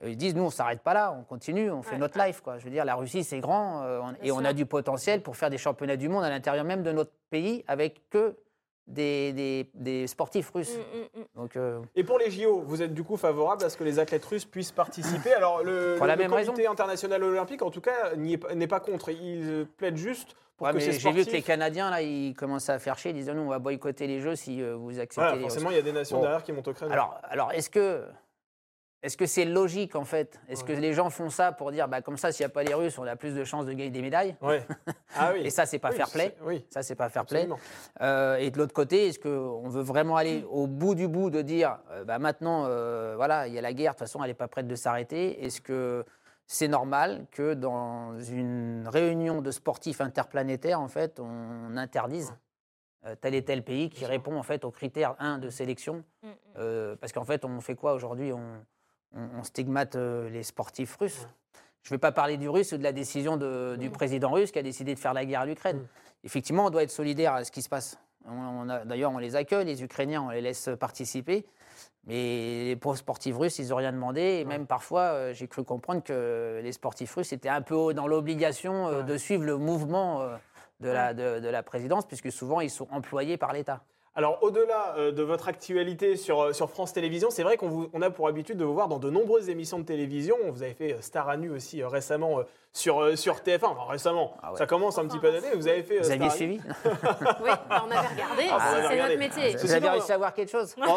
ils 0.05 0.17
disent 0.17 0.35
nous 0.35 0.43
on 0.43 0.49
s'arrête 0.49 0.81
pas 0.81 0.93
là, 0.93 1.15
on 1.17 1.23
continue, 1.23 1.69
on 1.71 1.81
fait 1.81 1.93
Ouais. 1.93 1.97
notre 1.97 2.17
life 2.19 2.41
quoi. 2.41 2.57
Je 2.57 2.65
veux 2.65 2.71
dire, 2.71 2.85
la 2.85 2.95
Russie 2.95 3.23
c'est 3.23 3.39
grand 3.39 3.83
euh, 3.83 3.99
on- 4.01 4.15
et 4.25 4.31
on 4.31 4.43
a 4.43 4.53
du 4.53 4.65
potentiel 4.65 5.21
pour 5.21 5.35
faire 5.37 5.49
des 5.49 5.57
championnats 5.57 5.97
du 5.97 6.09
monde 6.09 6.23
à 6.23 6.29
l'intérieur 6.29 6.65
même 6.65 6.83
de 6.83 6.91
notre 6.91 7.11
pays 7.29 7.63
avec 7.67 8.09
que 8.09 8.35
des, 8.85 9.31
des- 9.31 9.69
des 9.75 10.07
sportifs 10.07 10.49
russes. 10.53 10.75
Mm, 10.77 11.19
mm, 11.19 11.21
mm. 11.21 11.25
Donc 11.35 11.55
euh, 11.55 11.79
Et 11.95 12.03
pour 12.03 12.19
les 12.19 12.29
JO, 12.29 12.61
vous 12.65 12.81
êtes 12.81 12.93
du 12.93 13.03
coup 13.03 13.15
favorable 13.15 13.63
à 13.63 13.69
ce 13.69 13.77
que 13.77 13.83
les 13.85 13.97
athlètes 13.97 14.25
russes 14.25 14.43
puissent 14.43 14.73
participer? 14.73 15.33
Alors, 15.33 15.63
le, 15.63 15.95
Pour 15.97 16.05
le- 16.05 16.09
la 16.09 16.15
le 16.17 16.21
même 16.23 16.31
comité 16.31 16.51
raison. 16.63 16.71
international 16.73 17.23
olympique, 17.23 17.61
en 17.61 17.69
tout 17.71 17.79
cas, 17.79 18.13
n'est 18.17 18.67
pas 18.67 18.81
contre. 18.81 19.09
Il 19.09 19.41
euh, 19.49 19.65
plaide 19.77 19.95
juste 19.95 20.35
pour 20.57 20.67
ouais, 20.67 20.73
que 20.73 20.77
mais 20.79 20.83
ces 20.83 20.99
j'ai 20.99 21.11
vu 21.13 21.25
que 21.25 21.31
les 21.31 21.41
Canadiens 21.41 21.89
là, 21.89 22.01
ils 22.01 22.33
commençaient 22.35 22.73
à 22.73 22.79
faire 22.79 22.97
chier, 22.97 23.11
ils 23.11 23.15
disaient 23.15 23.33
nous 23.33 23.43
on 23.43 23.47
va 23.49 23.59
boycotter 23.59 24.05
les 24.05 24.19
Jeux 24.19 24.35
si 24.35 24.61
euh, 24.61 24.75
vous 24.75 24.99
acceptez 24.99 25.15
Voilà, 25.21 25.35
les 25.37 25.41
forcément, 25.43 25.69
il 25.71 25.77
y 25.77 25.79
a 25.79 25.81
des 25.81 25.93
nations 25.93 26.17
Bon. 26.17 26.23
derrière 26.23 26.43
qui 26.43 26.51
montent 26.51 26.67
au 26.67 26.73
créneau. 26.73 26.91
Alors, 26.91 27.17
alors 27.23 27.51
est-ce 27.53 27.69
que 27.69 28.03
est-ce 29.03 29.17
que 29.17 29.25
c'est 29.25 29.45
logique 29.45 29.95
en 29.95 30.05
fait? 30.05 30.39
Est-ce 30.49 30.61
Ouais. 30.63 30.73
que 30.75 30.79
les 30.81 30.93
gens 30.93 31.09
font 31.09 31.29
ça 31.29 31.51
pour 31.51 31.71
dire 31.71 31.87
bah, 31.87 32.01
comme 32.01 32.17
ça 32.17 32.31
s'il 32.31 32.43
n'y 32.45 32.51
a 32.51 32.53
pas 32.53 32.63
les 32.63 32.73
Russes 32.73 32.97
on 32.97 33.03
a 33.03 33.15
plus 33.15 33.35
de 33.35 33.43
chances 33.43 33.65
de 33.65 33.71
gagner 33.73 33.89
des 33.91 34.01
médailles 34.01 34.35
Ouais. 34.41 34.65
Ah 35.15 35.31
oui. 35.35 35.41
Et 35.45 35.49
ça 35.51 35.65
c'est 35.67 35.77
pas 35.77 35.89
Oui, 35.91 35.95
fair 35.97 36.09
play. 36.09 36.35
Oui, 36.41 36.65
Ça 36.69 36.81
c'est 36.81 36.95
pas 36.95 37.09
fair 37.09 37.25
play. 37.25 37.47
Euh, 38.01 38.37
et 38.37 38.49
de 38.49 38.57
l'autre 38.57 38.73
côté, 38.73 39.07
est-ce 39.09 39.19
qu'on 39.19 39.69
veut 39.69 39.83
vraiment 39.83 40.15
aller 40.15 40.43
au 40.49 40.65
bout 40.65 40.95
du 40.95 41.07
bout 41.07 41.29
de 41.29 41.41
dire, 41.43 41.77
euh, 41.91 42.03
bah, 42.03 42.17
maintenant, 42.17 42.65
euh, 42.65 43.13
voilà, 43.15 43.47
il 43.47 43.53
y 43.53 43.59
a 43.59 43.61
la 43.61 43.73
guerre, 43.73 43.91
de 43.91 43.97
toute 43.97 44.07
façon, 44.07 44.23
elle 44.23 44.29
n'est 44.29 44.33
pas 44.33 44.47
prête 44.47 44.67
de 44.67 44.75
s'arrêter? 44.75 45.45
Est-ce 45.45 45.61
que 45.61 46.03
c'est 46.47 46.67
normal 46.67 47.25
que 47.31 47.53
dans 47.53 48.17
une 48.19 48.87
réunion 48.87 49.41
de 49.41 49.51
sportifs 49.51 50.01
interplanétaires, 50.01 50.79
en 50.79 50.87
fait, 50.87 51.19
on 51.19 51.77
interdise 51.77 52.33
tel 53.21 53.35
et 53.35 53.43
tel 53.43 53.63
pays 53.63 53.89
qui 53.89 54.05
répond 54.05 54.37
en 54.37 54.43
fait 54.43 54.63
aux 54.65 54.71
critères 54.71 55.15
1 55.19 55.37
de 55.37 55.49
sélection? 55.49 56.03
Mm, 56.23 56.27
mm. 56.27 56.31
Euh, 56.57 56.95
Parce 56.99 57.11
qu'en 57.13 57.25
fait, 57.25 57.45
on 57.45 57.59
fait 57.61 57.75
quoi 57.75 57.93
aujourd'hui? 57.93 58.31
On, 58.33 58.39
on- 59.15 59.39
on 59.39 59.43
stigmate 59.43 59.95
euh, 59.95 60.29
les 60.29 60.43
sportifs 60.43 60.95
russes. 60.97 61.27
Je 61.83 61.89
ne 61.89 61.95
vais 61.95 61.99
pas 61.99 62.11
parler 62.11 62.37
du 62.37 62.47
russe 62.49 62.71
ou 62.71 62.77
de 62.77 62.83
la 62.83 62.93
décision 62.93 63.35
de- 63.37 63.75
du 63.77 63.89
président 63.89 64.31
russe 64.31 64.51
qui 64.51 64.59
a 64.59 64.63
décidé 64.63 64.93
de 64.95 64.99
faire 64.99 65.13
la 65.13 65.25
guerre 65.25 65.41
à 65.41 65.45
l'Ukraine. 65.45 65.85
Effectivement, 66.23 66.65
on 66.65 66.69
doit 66.69 66.83
être 66.83 66.91
solidaire 66.91 67.33
à 67.33 67.43
ce 67.43 67.51
qui 67.51 67.61
se 67.61 67.67
passe. 67.69 67.97
D'ailleurs, 68.85 69.11
on 69.11 69.17
les 69.17 69.35
accueille, 69.35 69.65
les 69.65 69.83
Ukrainiens, 69.83 70.21
on 70.21 70.29
les 70.29 70.39
laisse 70.39 70.69
participer. 70.79 71.45
Mais 72.05 72.65
les 72.65 72.75
pauvres 72.77 72.97
sportifs 72.97 73.35
russes, 73.37 73.59
ils 73.59 73.69
n'ont 73.69 73.75
rien 73.77 73.91
demandé. 73.91 74.21
Et 74.21 74.45
même 74.45 74.65
parfois, 74.65 75.01
euh, 75.01 75.33
j'ai 75.33 75.47
cru 75.47 75.63
comprendre 75.65 76.01
que 76.03 76.59
les 76.63 76.71
sportifs 76.71 77.13
russes 77.15 77.33
étaient 77.33 77.49
un 77.49 77.61
peu 77.61 77.93
dans 77.93 78.07
l'obligation 78.07 78.87
euh, 78.87 79.03
de 79.03 79.17
suivre 79.17 79.43
le 79.43 79.57
mouvement 79.57 80.21
de, 80.79 80.89
la, 80.89 81.13
de, 81.13 81.39
de 81.41 81.47
la 81.49 81.63
présidence, 81.63 82.05
puisque 82.05 82.31
souvent, 82.31 82.61
ils 82.61 82.69
sont 82.69 82.87
employés 82.91 83.37
par 83.37 83.51
l'État. 83.53 83.83
Alors, 84.15 84.37
au-delà 84.43 84.95
euh, 84.97 85.11
de 85.11 85.23
votre 85.23 85.47
actualité 85.47 86.17
sur, 86.17 86.39
euh, 86.39 86.53
sur 86.53 86.69
France 86.69 86.93
Télévisions, 86.93 87.31
c'est 87.31 87.41
vrai 87.41 87.57
qu'on 87.57 87.89
a 87.99 88.11
pour 88.11 88.27
habitude 88.27 88.57
de 88.57 88.63
vous 88.63 88.73
voir 88.73 88.87
dans 88.87 88.99
de 88.99 89.09
nombreuses 89.09 89.49
émissions 89.49 89.79
de 89.79 89.85
télévision. 89.85 90.35
Vous 90.51 90.61
avez 90.61 90.75
fait 90.75 90.93
euh, 90.93 91.01
Star 91.01 91.29
à 91.29 91.37
nu 91.37 91.49
aussi 91.49 91.83
récemment 91.83 92.41
sur, 92.75 93.01
euh, 93.03 93.15
sur 93.15 93.35
TF1. 93.35 93.65
Enfin, 93.65 93.85
récemment, 93.91 94.33
Ah 94.41 94.51
ouais. 94.51 94.57
ça 94.57 94.65
commence 94.65 94.97
un 94.97 95.05
petit 95.07 95.19
peu 95.19 95.31
d'année. 95.31 95.47
Vous 95.55 95.67
avez 95.67 95.83
fait. 95.83 95.97
euh, 95.97 96.01
Vous 96.01 96.11
aviez 96.11 96.25
Star 96.29 96.35
suivi 96.37 96.59
Oui, 96.85 97.49
bah, 97.69 97.83
on 97.87 97.91
avait 97.91 98.07
regardé, 98.07 98.43
Ah, 98.51 98.57
vous 98.57 98.65
c'est- 98.71 98.77
avez 98.79 98.87
regardé. 98.87 99.17
notre 99.17 99.19
métier. 99.37 99.55
Vous 99.57 99.71
avez 99.71 99.79
dit, 99.81 99.89
réussi 99.89 100.11
à 100.11 100.17
voir 100.17 100.33
quelque 100.33 100.49
chose 100.51 100.75
On- 100.77 100.81
on- 100.83 100.87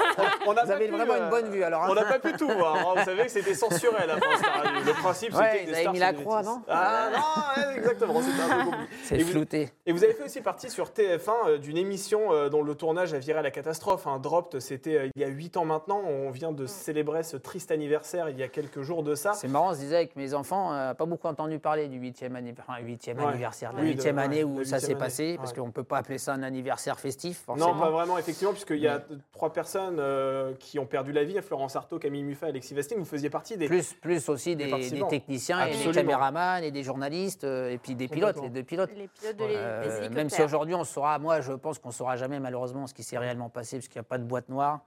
on 0.47 0.53
n'a 0.55 0.63
Vous 0.63 0.69
pas 0.69 0.75
avez 0.75 0.87
pu, 0.87 0.93
vraiment 0.93 1.13
euh, 1.15 1.25
une 1.25 1.29
bonne 1.31 1.51
vue 1.51 1.63
alors. 1.63 1.85
hein 1.85 1.89
On 1.91 1.95
n'a 1.95 2.05
pas 2.05 2.19
pu 2.19 2.33
tout 2.33 2.49
voir. 2.49 2.77
hein. 2.77 2.95
Vous 2.97 3.05
savez 3.05 3.25
que 3.25 3.31
c'était 3.31 3.55
censuré 3.55 3.97
à 3.99 4.07
la 4.07 4.15
fin. 4.17 4.37
Star 4.39 4.67
à 4.67 4.73
nu. 4.73 4.85
Le 4.87 4.93
principe, 4.95 5.35
Ouais, 5.35 5.51
c'était 5.53 5.71
avaient 5.73 5.81
stars 5.83 5.93
mis 5.93 5.99
la 5.99 6.11
se 6.13 6.17
croix, 6.21 6.43
non 6.43 6.63
Ah 6.69 7.09
non, 7.13 7.63
ouais, 7.63 7.77
exactement. 7.79 8.23
C'était 8.23 8.43
un 8.43 8.49
peu 8.59 8.65
compliqué. 8.71 8.93
C'est 9.05 9.17
Et 9.19 9.23
vous- 9.23 9.31
flouté. 9.33 9.71
Et 9.85 9.93
vous 9.93 10.03
avez 10.05 10.15
fait 10.15 10.25
aussi 10.25 10.41
partie 10.41 10.71
sur 10.71 10.91
TF1 10.93 11.33
euh, 11.49 11.59
d'une 11.59 11.77
émission 11.77 12.33
euh, 12.33 12.49
dont 12.49 12.63
le 12.63 12.75
tournage 12.75 13.13
a 13.13 13.19
viré 13.19 13.39
à 13.41 13.43
la 13.43 13.51
catastrophe. 13.51 14.07
Un 14.07 14.19
Dropped, 14.19 14.61
c'était 14.61 14.97
euh, 14.97 15.09
il 15.15 15.21
y 15.21 15.25
a 15.25 15.29
8 15.29 15.57
ans 15.59 15.65
maintenant. 15.67 16.01
On 16.07 16.31
vient 16.31 16.53
de 16.53 16.67
célébrer 16.67 17.23
ce 17.23 17.37
triste 17.37 17.71
anniversaire 17.71 18.31
il 18.31 18.39
y 18.39 18.43
a 18.43 18.49
quelques 18.49 18.81
jours 18.81 19.03
de 19.03 19.15
ça. 19.15 19.35
C'est 19.35 19.49
marrant, 19.49 19.73
je 19.75 19.79
disais 19.81 19.97
avec 19.97 20.17
mes 20.17 20.33
enfants, 20.33 20.73
euh, 20.73 20.95
pas 20.95 21.05
beaucoup 21.05 21.29
entendu 21.29 21.59
parler 21.67 21.89
du 21.89 21.99
8e, 21.99 22.37
anniversaire, 22.37 23.17
Ouais. 23.19 23.25
anniversaire, 23.27 23.73
de 23.73 23.79
la 23.79 23.83
Oui, 23.83 23.95
de- 23.97 24.01
8e 24.01 24.19
année 24.19 24.45
ouais, 24.45 24.61
où 24.61 24.65
ça 24.65 24.79
s'est 24.79 24.95
passé, 24.95 25.35
parce 25.37 25.51
ouais. 25.51 25.57
qu'on 25.59 25.67
ne 25.67 25.73
peut 25.73 25.83
pas 25.83 25.99
appeler 25.99 26.19
ça 26.19 26.33
un 26.33 26.45
anniversaire 26.45 27.01
festif, 27.01 27.43
forcément. 27.45 27.75
Non, 27.75 27.81
pas 27.81 27.91
vraiment, 27.91 28.17
effectivement, 28.19 28.53
puisqu'il 28.53 28.79
y 28.79 28.87
a 28.87 29.03
trois 29.33 29.53
personnes 29.53 29.97
euh, 29.99 30.55
qui 30.61 30.79
ont 30.79 30.87
perdu 30.87 31.11
la 31.11 31.25
vie 31.25 31.37
Florence 31.43 31.75
Artaud, 31.75 31.99
Camille 31.99 32.23
Muffat, 32.23 32.47
Alexis 32.47 32.73
Vestine. 32.73 32.99
Vous 32.99 33.05
faisiez 33.05 33.31
partie 33.31 33.57
des. 33.57 33.67
Plus, 33.67 33.95
plus 33.95 34.29
aussi 34.29 34.55
Des 34.55 34.67
des, 34.67 34.71
participants. 34.71 35.09
des 35.09 35.19
techniciens 35.19 35.67
et 35.67 35.77
des 35.77 35.91
caméramans 35.91 36.63
et 36.63 36.71
des 36.71 36.85
journalistes, 36.85 37.43
euh, 37.43 37.71
et 37.71 37.79
puis 37.79 37.97
des 37.97 38.07
pilotes, 38.07 38.41
les 38.41 38.49
deux 38.51 38.63
pilotes. 38.63 38.93
Les 38.97 39.09
pilotes 39.09 39.37
de 39.37 39.43
Ouais. 39.43 39.49
les, 39.49 39.57
Euh, 39.57 40.11
même 40.11 40.31
si 40.31 40.43
aujourd'hui 40.43 40.75
on 40.77 40.85
saura, 40.85 41.19
moi 41.19 41.41
je 41.41 41.53
pense 41.53 41.81
qu'on 41.81 41.91
saura 41.91 42.15
jamais 42.17 42.39
malheureusement 42.39 42.87
ce 42.87 42.95
qui 42.95 43.03
s'est 43.03 43.19
réellement 43.19 43.49
passé, 43.49 43.79
parce 43.79 43.89
qu'il 43.89 43.99
n'y 43.99 44.07
a 44.07 44.09
pas 44.09 44.19
de 44.19 44.25
boîte 44.25 44.49
noire. 44.49 44.87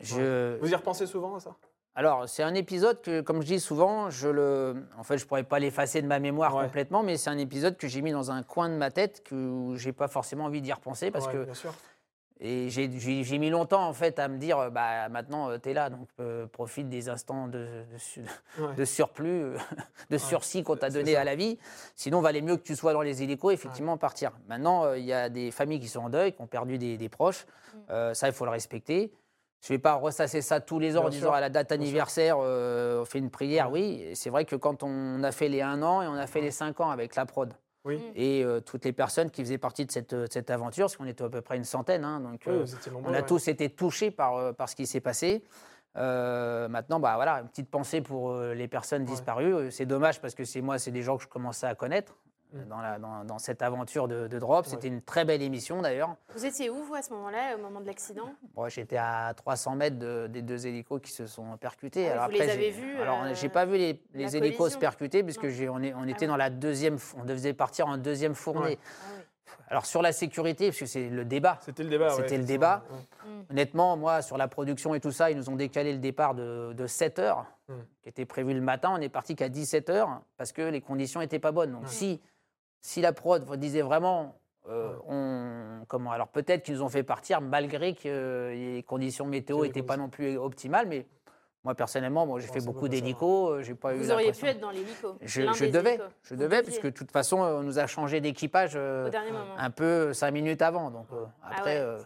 Je, 0.00 0.58
Vous 0.58 0.68
y 0.72 0.74
repensez 0.74 1.06
souvent 1.06 1.36
à 1.36 1.40
ça? 1.40 1.54
Alors, 1.96 2.28
c'est 2.28 2.42
un 2.42 2.54
épisode 2.54 3.00
que, 3.02 3.20
comme 3.20 3.40
je 3.42 3.46
dis 3.46 3.60
souvent, 3.60 4.10
je 4.10 4.28
le, 4.28 4.74
en 4.98 5.04
fait, 5.04 5.16
je 5.16 5.26
pourrais 5.26 5.44
pas 5.44 5.60
l'effacer 5.60 6.02
de 6.02 6.06
ma 6.08 6.18
mémoire 6.18 6.54
Ouais. 6.56 6.64
complètement, 6.64 7.02
mais 7.04 7.16
c'est 7.16 7.30
un 7.30 7.38
épisode 7.38 7.76
que 7.76 7.86
j'ai 7.86 8.02
mis 8.02 8.10
dans 8.10 8.30
un 8.32 8.42
coin 8.42 8.68
de 8.68 8.74
ma 8.74 8.90
tête 8.90 9.22
que 9.22 9.74
j'ai 9.76 9.92
pas 9.92 10.08
forcément 10.08 10.44
envie 10.46 10.60
d'y 10.60 10.72
repenser 10.72 11.10
parce 11.12 11.26
Ouais, 11.26 11.32
que 11.34 11.44
Bien 11.44 11.54
sûr. 11.54 11.72
et 12.40 12.68
j'ai- 12.68 12.90
j'ai 12.98 13.22
j'ai 13.22 13.38
mis 13.38 13.48
longtemps 13.48 13.86
en 13.86 13.92
fait 13.92 14.18
à 14.18 14.26
me 14.26 14.38
dire, 14.38 14.58
euh, 14.58 14.70
bah 14.70 15.08
maintenant 15.08 15.56
tu 15.56 15.70
es 15.70 15.72
là, 15.72 15.88
donc 15.88 16.08
euh, 16.18 16.48
profite 16.48 16.88
des 16.88 17.08
instants 17.08 17.46
de, 17.46 17.84
de 17.92 17.98
su- 17.98 18.24
Ouais. 18.58 18.74
de 18.74 18.84
surplus, 18.84 19.44
euh, 19.44 19.56
de 20.10 20.18
sursis 20.18 20.64
qu'on 20.64 20.76
t'a 20.76 20.90
donné 20.90 21.14
à 21.14 21.22
la 21.22 21.36
vie. 21.36 21.58
Sinon, 21.94 22.20
valait 22.20 22.42
mieux 22.42 22.56
que 22.56 22.62
tu 22.64 22.74
sois 22.74 22.92
dans 22.92 23.02
les 23.02 23.22
hélicos, 23.22 23.52
effectivement, 23.54 23.96
partir. 23.98 24.32
Maintenant, 24.48 24.84
euh, 24.84 24.98
il 24.98 25.04
y 25.04 25.12
a 25.12 25.28
des 25.28 25.52
familles 25.52 25.78
qui 25.78 25.88
sont 25.88 26.00
en 26.00 26.10
deuil, 26.10 26.32
qui 26.32 26.42
ont 26.42 26.48
perdu 26.48 26.76
des, 26.76 26.96
des 26.98 27.08
proches. 27.08 27.46
Mm. 27.46 27.78
Euh, 27.90 28.14
ça, 28.14 28.26
il 28.26 28.34
faut 28.34 28.44
le 28.46 28.50
respecter. 28.50 29.12
Je 29.60 29.72
ne 29.72 29.76
vais 29.78 29.80
pas 29.82 29.94
ressasser 29.94 30.42
ça 30.42 30.60
tous 30.60 30.78
les 30.78 30.96
ans 30.96 31.00
Bien 31.00 31.06
en 31.06 31.10
disant 31.10 31.26
sûr, 31.28 31.34
à 31.34 31.40
la 31.40 31.48
date 31.48 31.72
anniversaire, 31.72 32.36
euh, 32.40 33.00
on 33.00 33.04
fait 33.06 33.18
une 33.18 33.30
prière. 33.30 33.70
Oui, 33.72 34.10
c'est 34.14 34.28
vrai 34.30 34.44
que 34.44 34.56
quand 34.56 34.82
on 34.82 35.22
a 35.22 35.32
fait 35.32 35.48
les 35.48 35.62
1 35.62 35.82
an 35.82 36.02
et 36.02 36.06
on 36.06 36.14
a 36.14 36.26
fait 36.26 36.42
les 36.42 36.50
5 36.50 36.80
ans 36.80 36.90
avec 36.90 37.16
la 37.16 37.24
prod, 37.24 37.54
Oui. 37.86 37.98
et 38.14 38.44
euh, 38.44 38.60
toutes 38.60 38.84
les 38.84 38.92
personnes 38.92 39.30
qui 39.30 39.42
faisaient 39.42 39.56
partie 39.58 39.86
de 39.86 39.90
cette, 39.90 40.14
de 40.14 40.26
cette 40.30 40.50
aventure, 40.50 40.84
parce 40.84 40.96
qu'on 40.98 41.06
était 41.06 41.24
à 41.24 41.30
peu 41.30 41.40
près 41.40 41.56
une 41.56 41.64
centaine, 41.64 42.04
hein, 42.04 42.20
donc 42.20 42.42
Oui, 42.46 42.52
euh, 42.52 42.66
nombreux, 42.92 43.10
on 43.10 43.14
a 43.14 43.20
ouais. 43.20 43.26
tous 43.26 43.48
été 43.48 43.70
touchés 43.70 44.10
par, 44.10 44.36
euh, 44.36 44.52
par 44.52 44.68
ce 44.68 44.76
qui 44.76 44.86
s'est 44.86 45.00
passé. 45.00 45.42
Euh, 45.96 46.68
maintenant, 46.68 46.98
bah 47.00 47.12
voilà, 47.14 47.40
une 47.40 47.48
petite 47.48 47.70
pensée 47.70 48.00
pour 48.02 48.32
euh, 48.32 48.52
les 48.52 48.66
personnes 48.68 49.04
disparues. 49.04 49.54
Euh, 49.54 49.70
C'est 49.70 49.86
dommage 49.86 50.20
parce 50.20 50.34
que 50.34 50.44
c'est 50.44 50.60
moi, 50.60 50.78
c'est 50.78 50.90
des 50.90 51.02
gens 51.02 51.16
que 51.16 51.22
je 51.22 51.28
commençais 51.28 51.66
à 51.68 51.74
connaître 51.74 52.12
Mm. 52.12 52.16
euh, 52.16 52.23
dans, 52.68 52.80
la- 52.80 52.98
dans- 52.98 53.24
dans 53.24 53.38
cette 53.38 53.62
aventure 53.62 54.08
de, 54.08 54.28
de 54.28 54.38
drop. 54.38 54.66
C'était 54.66 54.88
une 54.88 55.02
très 55.02 55.24
belle 55.24 55.42
émission 55.42 55.82
d'ailleurs. 55.82 56.14
Vous 56.34 56.44
étiez 56.46 56.70
où, 56.70 56.82
vous, 56.84 56.94
à 56.94 57.02
ce 57.02 57.12
moment-là, 57.12 57.56
au 57.56 57.60
moment 57.60 57.80
de 57.80 57.86
l'accident? 57.86 58.32
Moi, 58.56 58.68
j'étais 58.68 58.96
à 58.96 59.32
300 59.36 59.76
mètres 59.76 59.98
de- 59.98 60.26
des 60.28 60.42
deux 60.42 60.66
hélicos 60.66 61.00
qui 61.02 61.10
se 61.10 61.26
sont 61.26 61.56
percutés. 61.56 62.10
Ah 62.10 62.26
oui, 62.28 62.34
vous 62.34 62.40
les 62.40 62.46
j'ai- 62.46 62.52
avez 62.52 62.70
vus, 62.70 63.00
Alors, 63.00 63.22
euh, 63.24 63.34
j'ai 63.34 63.48
pas 63.48 63.64
vu 63.64 63.76
les, 63.76 64.00
les 64.14 64.36
hélicos 64.36 64.72
se 64.72 64.78
percuter 64.78 65.22
puisque 65.22 65.48
j'ai- 65.48 65.68
on, 65.68 65.80
est- 65.82 65.94
on 65.94 66.04
était 66.06 66.22
oui. 66.22 66.26
dans 66.28 66.36
la 66.36 66.50
deuxième, 66.50 66.96
on 67.18 67.24
devait 67.24 67.52
partir 67.54 67.86
en 67.88 67.96
deuxième 67.96 68.34
fournée. 68.34 68.60
Ouais. 68.60 68.78
Ah 68.80 69.06
oui. 69.16 69.20
Alors 69.68 69.86
sur 69.86 70.02
la 70.02 70.12
sécurité, 70.12 70.68
parce 70.68 70.78
que 70.78 70.86
c'est 70.86 71.08
le 71.08 71.24
débat. 71.24 71.58
C'était 71.62 71.82
le 71.82 71.88
débat. 71.88 72.08
ouais, 72.14 72.16
C'était 72.22 72.36
le 72.38 72.44
débat. 72.44 72.84
Ouais. 72.90 73.30
Honnêtement, 73.50 73.96
moi, 73.96 74.20
sur 74.22 74.36
la 74.36 74.46
production 74.46 74.94
et 74.94 75.00
tout 75.00 75.10
ça, 75.10 75.30
ils 75.30 75.36
nous 75.36 75.48
ont 75.48 75.56
décalé 75.56 75.92
le 75.92 75.98
départ 75.98 76.34
de, 76.34 76.72
de 76.74 76.86
7 76.86 77.18
heures, 77.18 77.46
Mm. 77.68 77.72
qui 78.02 78.08
était 78.10 78.26
prévu 78.26 78.52
le 78.52 78.60
matin. 78.60 78.90
On 78.94 79.00
est 79.00 79.08
parti 79.08 79.34
qu'à 79.34 79.48
17 79.48 79.88
heures 79.88 80.20
parce 80.36 80.52
que 80.52 80.60
les 80.60 80.82
conditions 80.82 81.20
n'étaient 81.20 81.38
pas 81.38 81.50
bonnes. 81.50 81.72
Donc 81.72 81.84
si, 81.88 82.20
si 82.84 83.00
la 83.00 83.14
prod 83.14 83.42
vous 83.44 83.56
disait 83.56 83.80
vraiment, 83.80 84.34
euh, 84.68 84.92
on, 85.08 85.86
comment, 85.88 86.12
alors 86.12 86.28
peut-être 86.28 86.62
qu'ils 86.64 86.74
nous 86.74 86.82
ont 86.82 86.90
fait 86.90 87.02
partir 87.02 87.40
malgré 87.40 87.94
que 87.94 88.00
euh, 88.06 88.50
les 88.54 88.82
conditions 88.82 89.24
météo 89.24 89.64
n'étaient 89.64 89.82
pas 89.82 89.96
non 89.96 90.10
plus 90.10 90.36
optimales. 90.36 90.86
Mais 90.86 91.06
moi, 91.64 91.74
personnellement, 91.74 92.26
moi, 92.26 92.40
j'ai 92.40 92.46
Bon, 92.48 92.52
fait 92.52 92.60
beaucoup 92.66 92.88
d'hélicos. 92.88 93.52
euh, 93.52 93.62
J'ai 93.62 93.74
pas 93.74 93.94
eu 93.94 93.98
Vous 94.00 94.10
auriez 94.12 94.32
pu 94.32 94.44
être 94.44 94.60
dans 94.60 94.70
l'hélico. 94.70 95.16
Je, 95.22 95.64
devais, 95.64 95.98
je 96.24 96.34
devais, 96.34 96.62
puisque 96.62 96.84
de 96.84 96.90
toute 96.90 97.10
façon, 97.10 97.38
on 97.38 97.62
nous 97.62 97.78
a 97.78 97.86
changé 97.86 98.20
d'équipage 98.20 98.72
euh, 98.76 99.10
un 99.56 99.70
peu 99.70 100.12
cinq 100.12 100.32
minutes 100.32 100.60
avant. 100.60 100.90
Donc 100.90 101.06
euh, 101.14 101.24
Ah 101.42 101.52
après. 101.56 101.80
ouais. 101.82 101.96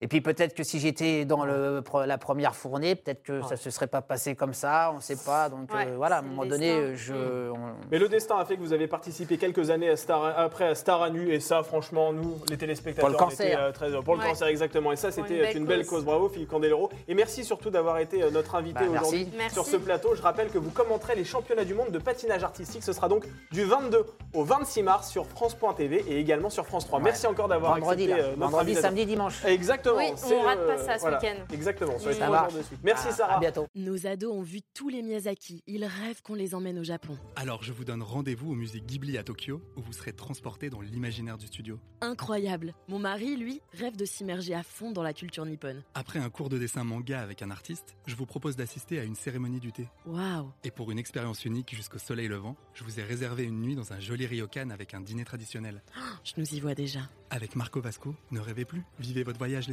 Et 0.00 0.06
puis 0.08 0.20
peut-être 0.20 0.54
que 0.54 0.62
si 0.62 0.78
j'étais 0.78 1.24
dans 1.24 1.44
le, 1.44 1.82
la 2.06 2.18
première 2.18 2.54
fournée, 2.54 2.94
peut-être 2.94 3.22
que 3.22 3.40
ça 3.40 3.46
Ouais. 3.48 3.52
ne 3.52 3.56
se 3.56 3.70
serait 3.70 3.86
pas 3.88 4.00
passé 4.00 4.34
comme 4.36 4.54
ça, 4.54 4.90
on 4.92 4.96
ne 4.98 5.00
sait 5.02 5.16
pas. 5.16 5.48
Donc 5.48 5.72
Ouais, 5.74 5.86
euh, 5.88 5.94
voilà, 5.96 6.16
à 6.16 6.18
un 6.20 6.22
moment 6.22 6.46
donné, 6.46 6.70
euh, 6.70 6.94
je. 6.96 7.14
on- 7.50 7.74
Mais 7.90 7.98
le 7.98 8.08
destin 8.08 8.36
a 8.38 8.44
fait 8.44 8.56
que 8.56 8.60
vous 8.60 8.72
avez 8.72 8.86
participé 8.86 9.38
quelques 9.38 9.70
années 9.70 9.88
à 9.90 9.96
Star, 9.96 10.24
après 10.38 10.66
à 10.68 10.74
Star 10.76 11.02
à 11.02 11.10
nu 11.10 11.32
et 11.32 11.40
ça, 11.40 11.62
franchement, 11.64 12.12
nous, 12.12 12.36
les 12.48 12.56
téléspectateurs, 12.56 13.10
Pour 13.10 13.18
le 13.18 13.24
on 13.24 13.28
était, 13.30 13.44
cancer. 13.52 13.60
euh, 13.60 13.72
très 13.72 13.90
pour 14.02 14.14
le 14.14 14.20
Ouais. 14.20 14.28
cancer 14.28 14.46
exactement. 14.46 14.92
Et 14.92 14.96
ça, 14.96 15.10
c'était 15.10 15.34
une 15.34 15.40
belle 15.42 15.56
une 15.56 15.66
belle 15.66 15.78
cause. 15.80 15.88
cause. 15.98 16.04
Bravo, 16.04 16.28
Philippe 16.28 16.50
Candeloro. 16.50 16.90
Et 17.08 17.14
merci 17.14 17.44
surtout 17.44 17.70
d'avoir 17.70 17.98
été 17.98 18.22
notre 18.30 18.54
invité 18.54 18.84
Bah, 18.84 18.90
aujourd'hui 19.00 19.28
sur 19.52 19.64
ce 19.66 19.76
plateau. 19.76 20.14
Je 20.14 20.22
rappelle 20.22 20.48
que 20.50 20.58
vous 20.58 20.70
commenterez 20.70 21.16
les 21.16 21.24
championnats 21.24 21.64
du 21.64 21.74
monde 21.74 21.90
de 21.90 21.98
patinage 21.98 22.44
artistique. 22.44 22.84
Ce 22.84 22.92
sera 22.92 23.08
donc 23.08 23.24
du 23.50 23.64
22 23.64 24.06
au 24.34 24.44
26 24.44 24.82
mars 24.84 25.08
sur 25.10 25.26
France.tv 25.26 26.04
et 26.08 26.18
également 26.20 26.50
sur 26.50 26.66
France 26.66 26.86
3. 26.86 27.00
Merci 27.00 27.26
encore 27.26 27.48
d'avoir 27.48 27.74
Vendredi, 27.78 28.04
accepté 28.04 28.22
là. 28.22 28.28
notre 28.28 28.38
Vendredi, 28.40 28.62
invitation. 28.70 28.88
samedi, 28.88 29.06
dimanche. 29.06 29.44
Exactement. 29.44 29.87
Oui, 29.96 30.04
on 30.32 30.42
rate 30.42 30.66
pas 30.66 30.78
ça 30.78 30.94
ce 30.96 31.00
voilà. 31.00 31.18
week-end. 31.18 31.44
Exactement, 31.52 31.98
sur 31.98 32.08
les 32.10 32.14
Ça 32.16 32.26
trois 32.26 32.48
jours 32.48 32.58
de 32.58 32.62
suite. 32.64 32.78
Merci 32.82 33.08
À- 33.08 33.12
Sarah. 33.12 33.36
À 33.36 33.40
bientôt. 33.40 33.66
Nos 33.74 34.06
ados 34.06 34.32
ont 34.32 34.42
vu 34.42 34.60
tous 34.74 34.88
les 34.88 35.02
Miyazaki. 35.02 35.62
Ils 35.66 35.84
rêvent 35.84 36.22
qu'on 36.22 36.34
les 36.34 36.54
emmène 36.54 36.78
au 36.78 36.84
Japon. 36.84 37.16
Alors 37.36 37.62
je 37.62 37.72
vous 37.72 37.84
donne 37.84 38.02
rendez-vous 38.02 38.50
au 38.52 38.54
musée 38.54 38.80
Ghibli 38.80 39.16
à 39.18 39.22
Tokyo 39.24 39.60
où 39.76 39.80
vous 39.82 39.92
serez 39.92 40.12
transporté 40.12 40.70
dans 40.70 40.80
l'imaginaire 40.80 41.38
du 41.38 41.46
studio. 41.46 41.78
Incroyable. 42.00 42.74
Mon 42.88 42.98
mari, 42.98 43.36
lui, 43.36 43.60
rêve 43.72 43.96
de 43.96 44.04
s'immerger 44.04 44.54
à 44.54 44.62
fond 44.62 44.90
dans 44.92 45.02
la 45.02 45.12
culture 45.12 45.44
nippone. 45.46 45.82
Après 45.94 46.18
un 46.18 46.30
cours 46.30 46.48
de 46.48 46.58
dessin 46.58 46.84
manga 46.84 47.20
avec 47.20 47.42
un 47.42 47.50
artiste, 47.50 47.96
je 48.06 48.14
vous 48.14 48.26
propose 48.26 48.56
d'assister 48.56 48.98
à 48.98 49.04
une 49.04 49.14
cérémonie 49.14 49.60
du 49.60 49.72
thé. 49.72 49.88
Waouh. 50.06 50.50
Et 50.64 50.70
pour 50.70 50.90
une 50.90 50.98
expérience 50.98 51.44
unique 51.44 51.74
jusqu'au 51.74 51.98
soleil 51.98 52.28
levant, 52.28 52.56
je 52.74 52.84
vous 52.84 52.98
ai 53.00 53.02
réservé 53.02 53.44
une 53.44 53.60
nuit 53.60 53.74
dans 53.74 53.92
un 53.92 54.00
joli 54.00 54.26
ryokan 54.26 54.70
avec 54.70 54.94
un 54.94 55.00
dîner 55.00 55.24
traditionnel. 55.24 55.82
Je 56.24 56.32
nous 56.36 56.46
y 56.54 56.60
vois 56.60 56.74
déjà. 56.74 57.00
Avec 57.30 57.56
Marco 57.56 57.80
Vasco, 57.80 58.14
ne 58.30 58.40
rêvez 58.40 58.64
plus, 58.64 58.82
vivez 58.98 59.22
votre 59.22 59.38
voyage 59.38 59.68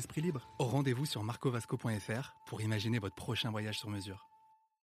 Au 0.60 0.66
rendez-vous 0.66 1.06
sur 1.06 1.24
marcovasco.fr 1.24 2.36
pour 2.46 2.62
imaginer 2.62 3.00
votre 3.00 3.16
prochain 3.16 3.52
voyage 3.52 3.80
sur 3.80 3.90
mesure. 3.90 4.30